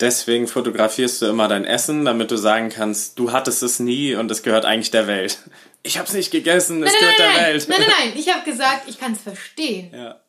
[0.00, 4.30] Deswegen fotografierst du immer dein Essen, damit du sagen kannst, du hattest es nie und
[4.30, 5.38] es gehört eigentlich der Welt.
[5.82, 7.68] Ich hab's nicht gegessen, es Nein, gehört nein, der nein, Welt.
[7.68, 8.12] nein, nein, nein.
[8.16, 9.92] Ich habe gesagt, ich kann es verstehen.
[9.92, 10.20] Ja.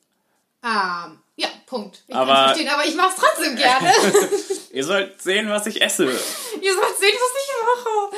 [0.61, 2.03] Ah, ja, Punkt.
[2.07, 3.91] Ich Aber- kann es verstehen, aber ich mache es trotzdem gerne.
[4.73, 6.03] Ihr sollt sehen, was ich esse.
[6.61, 8.17] Ihr sollt sehen, was ich mache.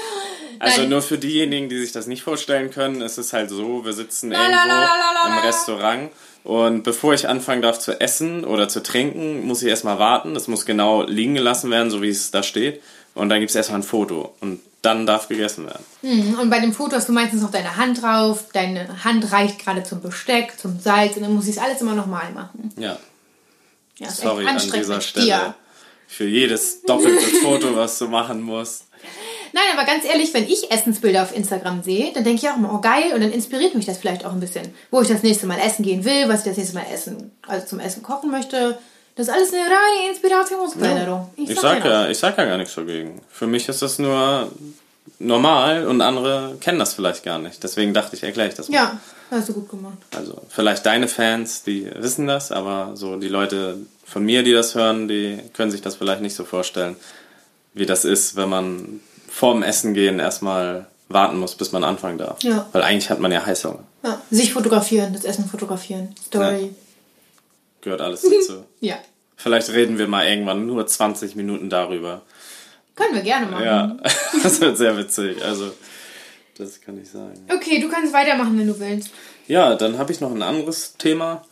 [0.60, 0.90] Also Nein.
[0.90, 4.32] nur für diejenigen, die sich das nicht vorstellen können, ist es halt so, wir sitzen
[4.32, 5.38] irgendwo im.
[5.40, 6.12] Restaurant
[6.44, 10.34] und bevor ich anfangen darf zu essen oder zu trinken, muss ich erstmal warten.
[10.34, 12.82] Das muss genau liegen gelassen werden, so wie es da steht.
[13.14, 15.84] Und dann gibt es erstmal ein Foto und dann darf gegessen werden.
[16.02, 18.46] Mhm, Und bei dem Foto hast du meistens noch deine Hand drauf.
[18.54, 21.94] Deine Hand reicht gerade zum Besteck, zum Salz und dann muss ich es alles immer
[21.94, 22.72] nochmal machen.
[22.78, 22.98] Ja,
[23.98, 25.56] Ja, ist sorry an dieser Stelle dir.
[26.08, 28.86] für jedes doppelte Foto, was du machen musst.
[29.54, 32.74] Nein, aber ganz ehrlich, wenn ich Essensbilder auf Instagram sehe, dann denke ich auch immer,
[32.74, 35.48] oh geil, und dann inspiriert mich das vielleicht auch ein bisschen, wo ich das nächste
[35.48, 38.78] Mal essen gehen will, was ich das nächste Mal essen, also zum Essen kochen möchte.
[39.16, 41.06] Das ist alles eine reine Inspirationsquelle.
[41.06, 41.44] du.
[41.44, 43.22] Ich sag sag ja, ich sag ja gar nichts dagegen.
[43.30, 44.50] Für mich ist das nur
[45.20, 47.64] normal und andere kennen das vielleicht gar nicht.
[47.64, 48.76] Deswegen dachte ich, erkläre ich das mal.
[48.76, 49.98] Ja, hast du gut gemacht.
[50.16, 54.76] Also vielleicht deine Fans, die wissen das, aber so die Leute von mir, die das
[54.76, 56.96] hören, die können sich das vielleicht nicht so vorstellen,
[57.74, 62.44] wie das ist, wenn man vorm Essen gehen erstmal warten muss, bis man anfangen darf.
[62.44, 62.68] Ja.
[62.72, 63.84] Weil eigentlich hat man ja Heißhunger.
[64.04, 66.14] Ja, sich fotografieren, das Essen fotografieren.
[66.28, 66.74] Story.
[67.82, 68.66] Gehört alles dazu.
[68.80, 68.98] Ja.
[69.38, 72.22] Vielleicht reden wir mal irgendwann nur 20 Minuten darüber.
[72.96, 73.66] Können wir gerne machen.
[73.66, 73.98] Ja,
[74.44, 75.44] das wird sehr witzig.
[75.44, 75.72] Also,
[76.58, 77.34] das kann ich sagen.
[77.52, 79.10] Okay, du kannst weitermachen, wenn du willst.
[79.48, 81.44] Ja, dann habe ich noch ein anderes Thema.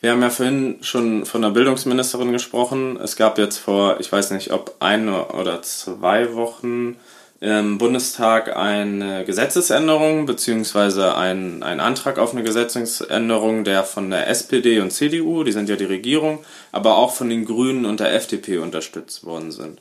[0.00, 2.98] Wir haben ja vorhin schon von der Bildungsministerin gesprochen.
[3.02, 6.96] Es gab jetzt vor, ich weiß nicht, ob eine oder zwei Wochen
[7.40, 14.80] im Bundestag eine Gesetzesänderung beziehungsweise ein, ein Antrag auf eine Gesetzesänderung, der von der SPD
[14.80, 16.40] und CDU, die sind ja die Regierung,
[16.72, 19.80] aber auch von den Grünen und der FDP unterstützt worden sind.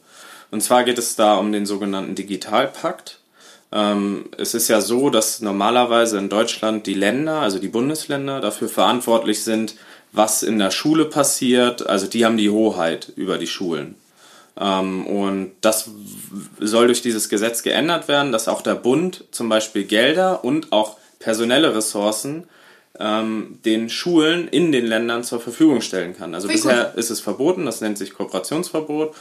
[0.52, 3.20] Und zwar geht es da um den sogenannten Digitalpakt.
[3.72, 8.70] Ähm, es ist ja so, dass normalerweise in Deutschland die Länder, also die Bundesländer, dafür
[8.70, 9.76] verantwortlich sind,
[10.12, 11.88] was in der Schule passiert.
[11.88, 13.96] Also die haben die Hoheit über die Schulen.
[14.60, 15.90] Ähm, und das
[16.60, 20.98] soll durch dieses Gesetz geändert werden, dass auch der Bund zum Beispiel Gelder und auch
[21.20, 22.46] personelle Ressourcen
[23.00, 26.34] ähm, den Schulen in den Ländern zur Verfügung stellen kann.
[26.34, 29.16] Also ich bisher ist es verboten, das nennt sich Kooperationsverbot.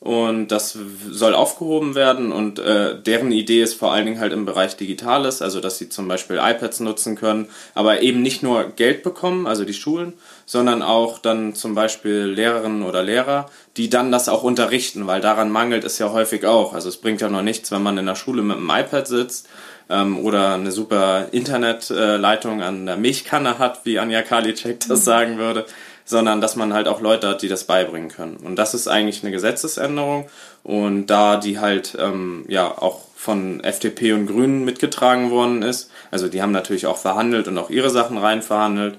[0.00, 0.76] Und das
[1.10, 5.42] soll aufgehoben werden und äh, deren Idee ist vor allen Dingen halt im Bereich Digitales,
[5.42, 9.64] also dass sie zum Beispiel iPads nutzen können, aber eben nicht nur Geld bekommen, also
[9.64, 10.14] die Schulen,
[10.46, 15.50] sondern auch dann zum Beispiel Lehrerinnen oder Lehrer, die dann das auch unterrichten, weil daran
[15.50, 16.74] mangelt es ja häufig auch.
[16.74, 19.48] Also es bringt ja noch nichts, wenn man in der Schule mit einem iPad sitzt
[19.88, 25.66] ähm, oder eine super Internetleitung an der Milchkanne hat, wie Anja Karliczek das sagen würde.
[26.04, 28.36] sondern dass man halt auch Leute hat, die das beibringen können.
[28.36, 30.28] Und das ist eigentlich eine Gesetzesänderung
[30.62, 36.28] und da die halt ähm, ja auch von FDP und Grünen mitgetragen worden ist, also
[36.28, 38.98] die haben natürlich auch verhandelt und auch ihre Sachen rein verhandelt,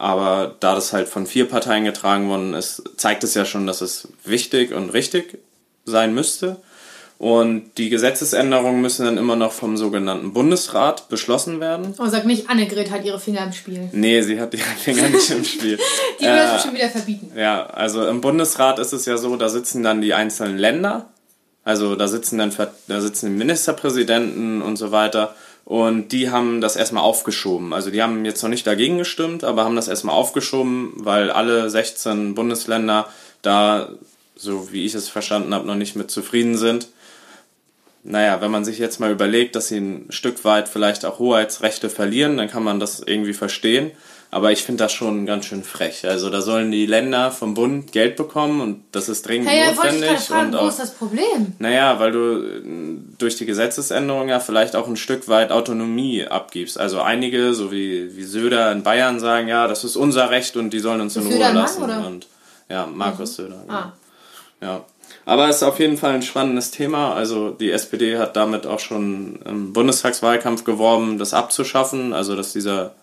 [0.00, 3.82] aber da das halt von vier Parteien getragen worden ist, zeigt es ja schon, dass
[3.82, 5.38] es wichtig und richtig
[5.84, 6.56] sein müsste.
[7.18, 11.94] Und die Gesetzesänderungen müssen dann immer noch vom sogenannten Bundesrat beschlossen werden.
[11.98, 13.90] Oh, sag nicht, Annegret hat ihre Finger im Spiel.
[13.92, 15.78] Nee, sie hat ihre Finger nicht im Spiel.
[16.18, 17.32] die will das schon wieder verbieten.
[17.36, 21.10] Ja, also im Bundesrat ist es ja so, da sitzen dann die einzelnen Länder.
[21.62, 22.56] Also da sitzen dann
[22.88, 25.34] da sitzen Ministerpräsidenten und so weiter.
[25.70, 27.72] Und die haben das erstmal aufgeschoben.
[27.72, 31.70] Also die haben jetzt noch nicht dagegen gestimmt, aber haben das erstmal aufgeschoben, weil alle
[31.70, 33.08] 16 Bundesländer
[33.42, 33.90] da,
[34.34, 36.88] so wie ich es verstanden habe, noch nicht mit zufrieden sind
[38.02, 41.90] naja, wenn man sich jetzt mal überlegt, dass sie ein Stück weit vielleicht auch Hoheitsrechte
[41.90, 43.90] verlieren, dann kann man das irgendwie verstehen.
[44.32, 46.06] Aber ich finde das schon ganz schön frech.
[46.06, 50.02] Also da sollen die Länder vom Bund Geld bekommen und das ist dringend hey, notwendig.
[50.02, 51.54] Wollte ich fragen, und auch, wo ist das Problem?
[51.58, 52.89] Naja, weil du
[53.20, 56.78] durch die Gesetzesänderung ja vielleicht auch ein Stück weit Autonomie abgibst.
[56.78, 60.70] Also einige, so wie, wie Söder in Bayern, sagen, ja, das ist unser Recht und
[60.70, 61.86] die sollen uns in Ruhe lassen.
[61.86, 62.04] Mann?
[62.04, 62.26] Und
[62.68, 63.42] ja, Markus mhm.
[63.42, 63.56] Söder.
[63.66, 63.78] Genau.
[63.78, 63.92] Ah.
[64.60, 64.84] Ja.
[65.26, 67.14] Aber es ist auf jeden Fall ein spannendes Thema.
[67.14, 72.12] Also die SPD hat damit auch schon im Bundestagswahlkampf geworben, das abzuschaffen.
[72.12, 72.94] Also dass dieser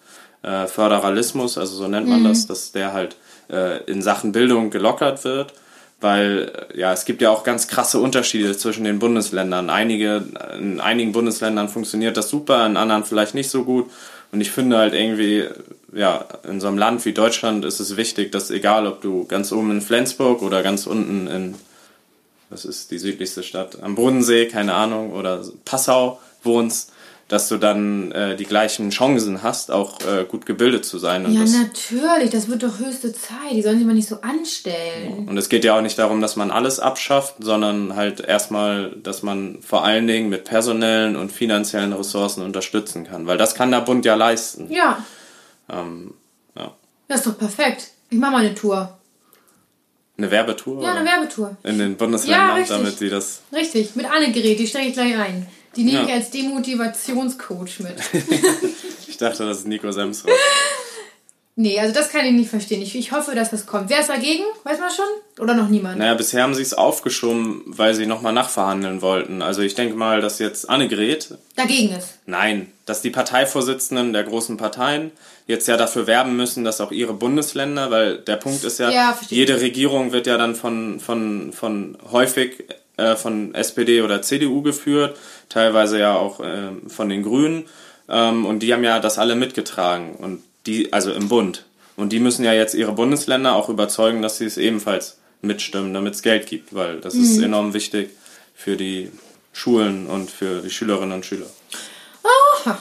[0.44, 2.30] äh, Föderalismus, also so nennt man mhm.
[2.30, 3.16] das, dass der halt
[3.50, 5.54] äh, in Sachen Bildung gelockert wird.
[6.00, 9.70] Weil äh, ja, es gibt ja auch ganz krasse Unterschiede zwischen den Bundesländern.
[9.70, 10.24] Einige,
[10.58, 13.90] in einigen Bundesländern funktioniert das super, in anderen vielleicht nicht so gut.
[14.32, 15.46] Und ich finde halt irgendwie,
[15.94, 19.52] ja, in so einem Land wie Deutschland ist es wichtig, dass egal, ob du ganz
[19.52, 21.56] oben in Flensburg oder ganz unten in
[22.50, 26.94] das ist die südlichste Stadt am Bodensee, keine Ahnung, oder Passau wohnst,
[27.28, 31.26] dass du dann äh, die gleichen Chancen hast, auch äh, gut gebildet zu sein.
[31.26, 33.52] Und ja, das, natürlich, das wird doch höchste Zeit.
[33.52, 35.28] Die sollen sich mal nicht so anstellen.
[35.28, 39.24] Und es geht ja auch nicht darum, dass man alles abschafft, sondern halt erstmal, dass
[39.24, 43.28] man vor allen Dingen mit personellen und finanziellen Ressourcen unterstützen kann.
[43.28, 44.72] Weil das kann der Bund ja leisten.
[44.72, 45.04] Ja.
[45.70, 46.14] Ähm,
[46.56, 46.74] ja.
[47.10, 47.90] Das ist doch perfekt.
[48.10, 48.98] Ich mache mal eine Tour.
[50.18, 50.82] Eine Werbetour?
[50.82, 51.58] Ja, eine Werbetour.
[51.64, 53.42] In den Bundesländern, ja, damit sie das.
[53.54, 55.46] Richtig, mit Annegret, die stelle ich gleich ein.
[55.78, 56.06] Die nehme ja.
[56.06, 57.96] ich als Demotivationscoach mit.
[59.08, 60.34] ich dachte, das ist Nico Semsrott.
[61.60, 62.84] Nee, also das kann ich nicht verstehen.
[62.84, 63.90] Ich, ich hoffe, dass das kommt.
[63.90, 64.44] Wer ist dagegen?
[64.64, 65.06] Weiß man schon?
[65.44, 65.98] Oder noch niemand?
[65.98, 69.42] Naja, bisher haben sie es aufgeschoben, weil sie nochmal nachverhandeln wollten.
[69.42, 71.36] Also ich denke mal, dass jetzt Annegret...
[71.56, 72.20] Dagegen ist?
[72.28, 75.10] Nein, dass die Parteivorsitzenden der großen Parteien
[75.48, 79.18] jetzt ja dafür werben müssen, dass auch ihre Bundesländer, weil der Punkt ist ja, ja
[79.30, 82.66] jede Regierung wird ja dann von, von, von häufig
[82.98, 85.18] äh, von SPD oder CDU geführt,
[85.50, 87.66] teilweise ja auch äh, von den Grünen.
[88.10, 90.16] Ähm, und die haben ja das alle mitgetragen.
[90.16, 91.66] Und die, also im Bund.
[91.96, 96.16] Und die müssen ja jetzt ihre Bundesländer auch überzeugen, dass sie es ebenfalls mitstimmen, damit
[96.16, 97.24] es Geld gibt, weil das mhm.
[97.24, 98.12] ist enorm wichtig
[98.54, 99.12] für die
[99.54, 101.48] Schulen und für die Schülerinnen und Schüler.
[102.66, 102.78] Aha.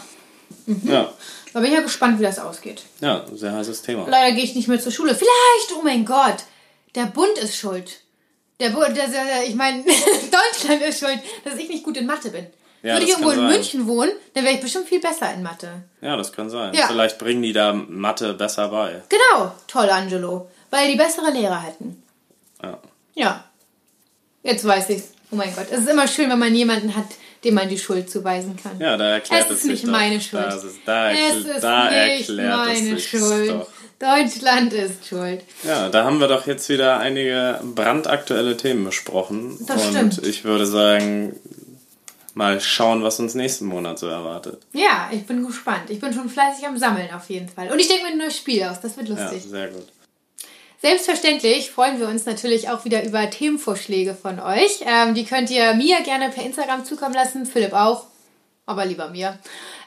[0.67, 0.81] Mhm.
[0.85, 1.13] Ja.
[1.53, 2.83] Da bin ich ja gespannt, wie das ausgeht.
[3.01, 4.07] Ja, sehr heißes Thema.
[4.09, 5.15] Leider gehe ich nicht mehr zur Schule.
[5.15, 6.45] Vielleicht, oh mein Gott,
[6.95, 8.01] der Bund ist schuld.
[8.59, 12.47] Der der, der, ich meine, Deutschland ist schuld, dass ich nicht gut in Mathe bin.
[12.83, 13.49] Ja, Würde ich irgendwo in sein.
[13.49, 15.83] München wohnen, dann wäre ich bestimmt viel besser in Mathe.
[16.01, 16.73] Ja, das kann sein.
[16.73, 16.87] Ja.
[16.87, 19.03] Vielleicht bringen die da Mathe besser bei.
[19.09, 20.49] Genau, toll, Angelo.
[20.71, 22.03] Weil die bessere Lehrer hätten.
[22.63, 22.79] Ja.
[23.15, 23.45] Ja.
[24.43, 25.13] Jetzt weiß ich's.
[25.31, 25.67] Oh mein Gott.
[25.71, 27.07] Es ist immer schön, wenn man jemanden hat,
[27.43, 28.79] dem man die Schuld zuweisen kann.
[28.79, 29.73] Ja, da erklärt es, es sich.
[29.73, 30.45] Es ist nicht meine Schuld.
[30.45, 33.51] Da ist, da es ist da nicht meine Schuld.
[33.51, 33.69] Doch.
[33.99, 35.43] Deutschland ist schuld.
[35.63, 39.59] Ja, da haben wir doch jetzt wieder einige brandaktuelle Themen besprochen.
[39.67, 40.27] Das und stimmt.
[40.27, 41.35] ich würde sagen,
[42.35, 44.63] mal schauen, was uns nächsten Monat so erwartet.
[44.73, 45.89] Ja, ich bin gespannt.
[45.89, 47.69] Ich bin schon fleißig am Sammeln auf jeden Fall.
[47.73, 48.81] Und ich denke mir ein neues Spiel aus.
[48.83, 49.45] Das wird lustig.
[49.45, 49.87] Ja, sehr gut.
[50.83, 54.83] Selbstverständlich freuen wir uns natürlich auch wieder über Themenvorschläge von euch.
[54.83, 58.05] Ähm, die könnt ihr mir gerne per Instagram zukommen lassen, Philipp auch,
[58.67, 59.39] aber lieber mir.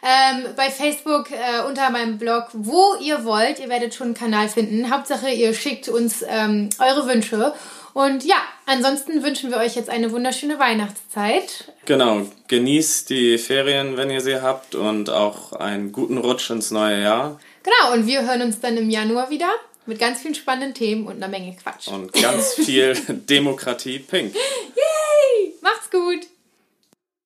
[0.01, 3.59] Ähm, bei Facebook äh, unter meinem Blog, wo ihr wollt.
[3.59, 4.89] Ihr werdet schon einen Kanal finden.
[4.89, 7.53] Hauptsache, ihr schickt uns ähm, eure Wünsche.
[7.93, 11.73] Und ja, ansonsten wünschen wir euch jetzt eine wunderschöne Weihnachtszeit.
[11.85, 17.01] Genau, genießt die Ferien, wenn ihr sie habt und auch einen guten Rutsch ins neue
[17.01, 17.39] Jahr.
[17.63, 19.49] Genau, und wir hören uns dann im Januar wieder
[19.85, 21.87] mit ganz vielen spannenden Themen und einer Menge Quatsch.
[21.89, 24.33] Und ganz viel Demokratie pink.
[24.35, 25.53] Yay!
[25.61, 26.27] Macht's gut!